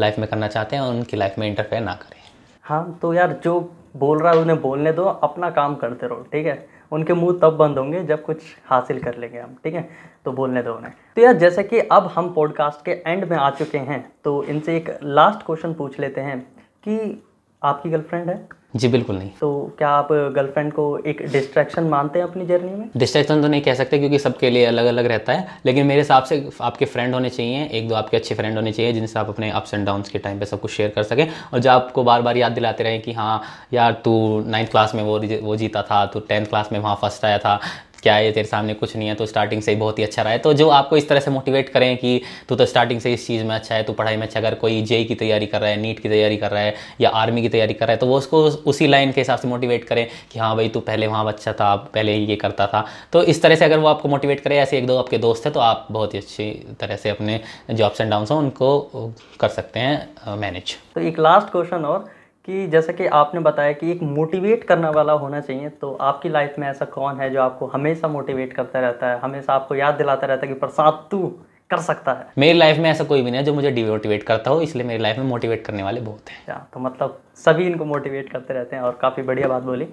लाइफ 0.00 0.18
में 0.18 0.28
करना 0.28 0.48
चाहते 0.48 0.76
हैं 0.76 0.82
उनकी 0.84 1.16
लाइफ 1.16 1.38
में 1.38 1.48
इंटरफेयर 1.48 1.82
ना 1.82 1.94
करें। 1.94 2.20
हाँ 2.64 2.98
तो 3.02 3.14
यार 3.14 3.40
जो 3.44 3.58
बोल 3.96 4.22
रहा 4.22 4.32
है 4.32 4.38
उन्हें 4.38 4.60
बोलने 4.62 4.92
दो 4.92 5.04
अपना 5.04 5.50
काम 5.50 5.74
करते 5.76 6.06
रहो 6.06 6.26
ठीक 6.32 6.46
है? 6.46 6.75
उनके 6.92 7.14
मुँह 7.14 7.38
तब 7.42 7.56
बंद 7.56 7.78
होंगे 7.78 8.02
जब 8.04 8.22
कुछ 8.22 8.42
हासिल 8.66 9.02
कर 9.02 9.16
लेंगे 9.16 9.38
हम, 9.38 9.56
ठीक 9.64 9.74
है? 9.74 9.88
तो 10.24 10.32
बोलने 10.32 10.62
दो 10.62 10.74
उन्हें। 10.74 10.92
तो 11.16 11.22
यार, 11.22 11.34
जैसे 11.34 11.62
कि 11.62 11.78
अब 11.78 12.06
हम 12.06 12.32
पॉडकास्ट 12.32 12.84
के 12.84 12.90
एंड 13.06 13.24
में 13.24 13.36
आ 13.36 13.50
चुके 13.50 13.78
हैं 13.78 14.12
तो 14.24 14.42
इनसे 14.44 14.76
एक 14.76 14.98
लास्ट 15.02 15.46
क्वेश्चन 15.46 15.74
पूछ 15.74 15.98
लेते 16.00 16.20
हैं 16.20 16.40
कि 16.84 17.22
आपकी 17.66 17.90
गर्लफ्रेंड 17.90 18.28
है? 18.28 18.44
जी 18.76 18.88
बिल्कुल 18.88 19.16
नहीं। 19.16 19.30
तो 19.40 19.48
क्या 19.78 19.88
आप 19.88 20.08
गर्लफ्रेंड 20.34 20.72
को 20.72 20.84
एक 21.06 21.22
डिस्ट्रैक्शन 21.32 21.84
मानते 21.84 22.18
हैं 22.18 22.26
अपनी 22.26 22.46
जर्नी 22.46 22.70
में? 22.70 22.88
डिस्ट्रैक्शन 22.96 23.42
तो 23.42 23.48
नहीं 23.48 23.60
कह 23.62 23.74
सकते 23.74 23.98
क्योंकि 23.98 24.18
सबके 24.18 24.50
लिए 24.50 24.64
अलग 24.64 24.86
अलग 24.86 25.06
रहता 25.06 25.32
है। 25.32 25.46
लेकिन 25.66 25.86
मेरे 25.86 26.00
हिसाब 26.00 26.24
से 26.24 26.48
आपके 26.60 26.84
फ्रेंड 26.84 27.14
होने 27.14 27.30
चाहिए 27.30 27.64
एक 27.72 27.88
दो 27.88 27.94
आपके 27.94 28.16
अच्छे 28.16 28.34
फ्रेंड 28.34 28.56
होने 28.56 28.72
चाहिए 28.72 28.92
जिनसे 28.92 29.18
आप 29.18 29.28
अपने 29.28 29.50
अप्स 29.50 29.74
एंड 29.74 29.86
डाउन्स 29.86 30.08
के 30.08 30.18
टाइम 30.18 30.38
पे 30.38 30.46
सब 30.46 30.60
कुछ 30.60 30.70
शेयर 30.70 30.90
कर 30.90 31.02
सकें। 31.02 31.26
और 31.52 31.58
जो 31.58 31.70
आपको 31.70 32.04
बार 32.04 32.22
बार 32.22 32.36
याद 32.36 32.52
दिलाते 32.52 32.84
रहें 32.84 33.00
कि 33.02 33.12
हाँ 33.12 33.42
यार 33.72 33.92
तू 34.04 34.42
नाइन्थ 34.46 34.70
क्लास 34.70 34.94
में 34.94 35.02
वो 35.02 35.18
वो 35.42 35.56
जीता 35.56 35.82
था 35.82 36.04
तू 36.06 36.20
टेंथ 36.20 36.46
क्लास 36.46 36.68
में 36.72 36.78
वहाँ 36.78 36.96
फ़र्स्ट 37.02 37.24
आया 37.24 37.38
था 37.38 37.58
क्या 38.02 38.18
ये 38.18 38.30
तेरे 38.32 38.46
सामने 38.46 38.74
कुछ 38.74 38.96
नहीं 38.96 39.08
है 39.08 39.14
तो 39.14 39.26
स्टार्टिंग 39.26 39.62
से 39.62 39.70
ही 39.70 39.76
बहुत 39.76 39.98
ही 39.98 40.04
अच्छा 40.04 40.22
रहा 40.22 40.32
है। 40.32 40.38
तो 40.38 40.52
जो 40.52 40.68
आपको 40.70 40.96
इस 40.96 41.08
तरह 41.08 41.20
से 41.20 41.30
मोटिवेट 41.30 41.68
करें 41.68 41.96
कि 41.96 42.20
तू 42.48 42.56
तो 42.56 42.66
स्टार्टिंग 42.66 43.00
से 43.00 43.12
इस 43.12 43.26
चीज़ 43.26 43.44
में 43.44 43.54
अच्छा 43.54 43.74
है, 43.74 43.82
तू 43.82 43.92
पढ़ाई 43.92 44.16
में 44.16 44.26
अच्छा 44.26 44.40
अगर 44.40 44.54
कोई 44.56 44.82
जेई 44.82 45.04
की 45.04 45.14
तैयारी 45.14 45.46
कर 45.46 45.60
रहा 45.60 45.70
है 45.70 45.80
नीट 45.80 46.00
की 46.00 46.08
तैयारी 46.08 46.36
कर 46.36 46.50
रहा 46.50 46.62
है, 46.62 46.74
या 47.00 47.10
आर्मी 47.12 47.42
की 47.42 47.48
तैयारी 47.48 47.74
कर 47.74 47.86
रहा 47.86 47.92
है 47.92 47.98
तो 47.98 48.06
वो 48.06 48.18
उसको 48.18 48.42
उसी 48.66 48.86
लाइन 48.86 49.12
के 49.12 49.20
हिसाब 49.20 49.38
से 49.38 49.48
मोटिवेट 49.48 49.84
करें 49.84 50.06
कि 50.32 50.38
हाँ 50.38 50.54
भाई, 50.56 50.68
तू 50.68 50.80
पहले 50.82 51.06
वहाँ 51.06 51.26
अच्छा 51.26 51.52
था, 51.52 51.74
पहले 51.76 52.14
ये 52.14 52.36
करता 52.36 52.66
था। 52.66 52.84
तो 53.12 53.22
इस 53.24 53.42
तरह 53.42 53.54
से 53.54 53.64
अगर 53.64 53.78
वो 53.78 53.88
आपको 53.88 54.08
मोटिवेट 54.08 54.40
करे, 54.40 54.58
ऐसे 54.58 54.78
एक 54.78 54.86
दो 54.86 54.96
आपके 54.98 55.18
दोस्त 55.18 55.44
हैं 55.44 55.52
तो 55.54 55.60
आप 55.60 55.86
बहुत 55.90 56.14
ही 56.14 56.18
अच्छी 56.18 56.50
तरह 56.80 56.96
से 56.96 57.10
अपने 57.10 57.40
जो 57.70 57.84
अप्स 57.84 58.00
एंड 58.00 58.10
डाउन 58.10 58.26
हैं, 58.26 58.36
उनको 58.36 59.12
कर 59.40 59.48
सकते 59.50 59.80
हैं 59.80 60.36
मैनेज 60.38 60.76
तो 60.94 61.00
एक 61.00 61.18
लास्ट 61.20 61.50
क्वेश्चन 61.50 61.84
और 61.84 62.08
कि 62.46 62.66
जैसे 62.66 62.92
कि 62.92 63.06
आपने 63.14 63.40
बताया 63.40 63.72
कि 63.72 63.90
एक 63.92 64.02
मोटिवेट 64.02 64.64
करने 64.64 64.88
वाला 64.88 65.12
होना 65.14 65.40
चाहिए 65.40 65.68
तो 65.70 65.92
आपकी 66.02 66.28
लाइफ 66.28 66.54
में 66.58 66.68
ऐसा 66.68 66.84
कौन 66.84 67.20
है 67.20 67.28
जो 67.30 67.40
आपको 67.42 67.66
हमेशा 67.66 68.08
मोटिवेट 68.08 68.52
करता 68.52 68.80
रहता 68.80 69.10
है 69.10 69.18
हमेशा 69.18 69.54
आपको 69.54 69.74
याद 69.74 69.94
दिलाता 69.94 70.26
रहता 70.26 70.46
है 70.46 70.52
कि 70.52 70.58
प्रसाद 70.60 71.06
तू 71.10 71.26
कर 71.70 71.78
सकता 71.78 72.12
है। 72.12 72.26
मेरी 72.38 72.58
लाइफ 72.58 72.78
में 72.78 72.88
ऐसा 72.90 73.04
कोई 73.04 73.22
भी 73.22 73.30
नहीं 73.30 73.40
है 73.40 73.44
जो 73.44 73.54
मुझे 73.54 73.70
डिमोटिवेट 73.70 74.22
करता 74.22 74.50
हो 74.50 74.60
इसलिए 74.60 74.86
मेरी 74.86 75.02
लाइफ 75.02 75.18
में 75.18 75.24
मोटिवेट 75.24 75.64
करने 75.66 75.82
वाले 75.82 76.00
बहुत 76.00 76.30
हैं। 76.30 76.38
या 76.48 76.66
तो 76.74 76.80
मतलब 76.80 77.18
सभी 77.36 77.66
इनको 77.66 77.84
मोटिवेट 77.84 78.30
करते 78.32 78.54
रहते 78.54 78.76
हैं 78.76 78.82
और 78.82 78.98
काफ़ी 79.02 79.22
बढ़िया 79.22 79.48
बात 79.48 79.62
बोली। 79.62 79.84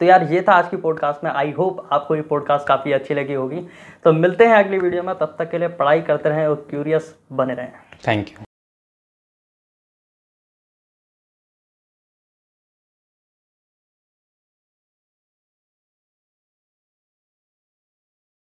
तो 0.00 0.06
यार 0.06 0.28
ये 0.32 0.44
था 0.48 0.54
आज 0.54 0.68
की 0.68 0.76
पॉडकास्ट 0.76 1.24
में। 1.24 1.30
आई 1.30 1.50
होप 1.50 1.86
आपको 1.92 2.16
ये 2.16 2.22
पॉडकास्ट 2.22 2.68
काफ़ी 2.68 2.92
अच्छी 2.92 3.14
लगी 3.14 3.34
होगी। 3.34 3.66
तो 4.04 4.12
मिलते 4.14 4.46
हैं 4.46 4.64
अगली 4.64 4.78
वीडियो 4.78 5.02
में 5.02 5.14
तब 5.14 5.36
तक 5.38 5.50
के 5.50 5.58
लिए 5.58 5.68
पढ़ाई 5.70 6.00
करते 6.02 6.28
रहें 6.28 6.46
और 6.46 6.66
क्यूरियस 6.70 7.14
बने 7.32 7.54
रहें। 7.54 7.72
Thank 8.08 8.28
you 8.28 8.45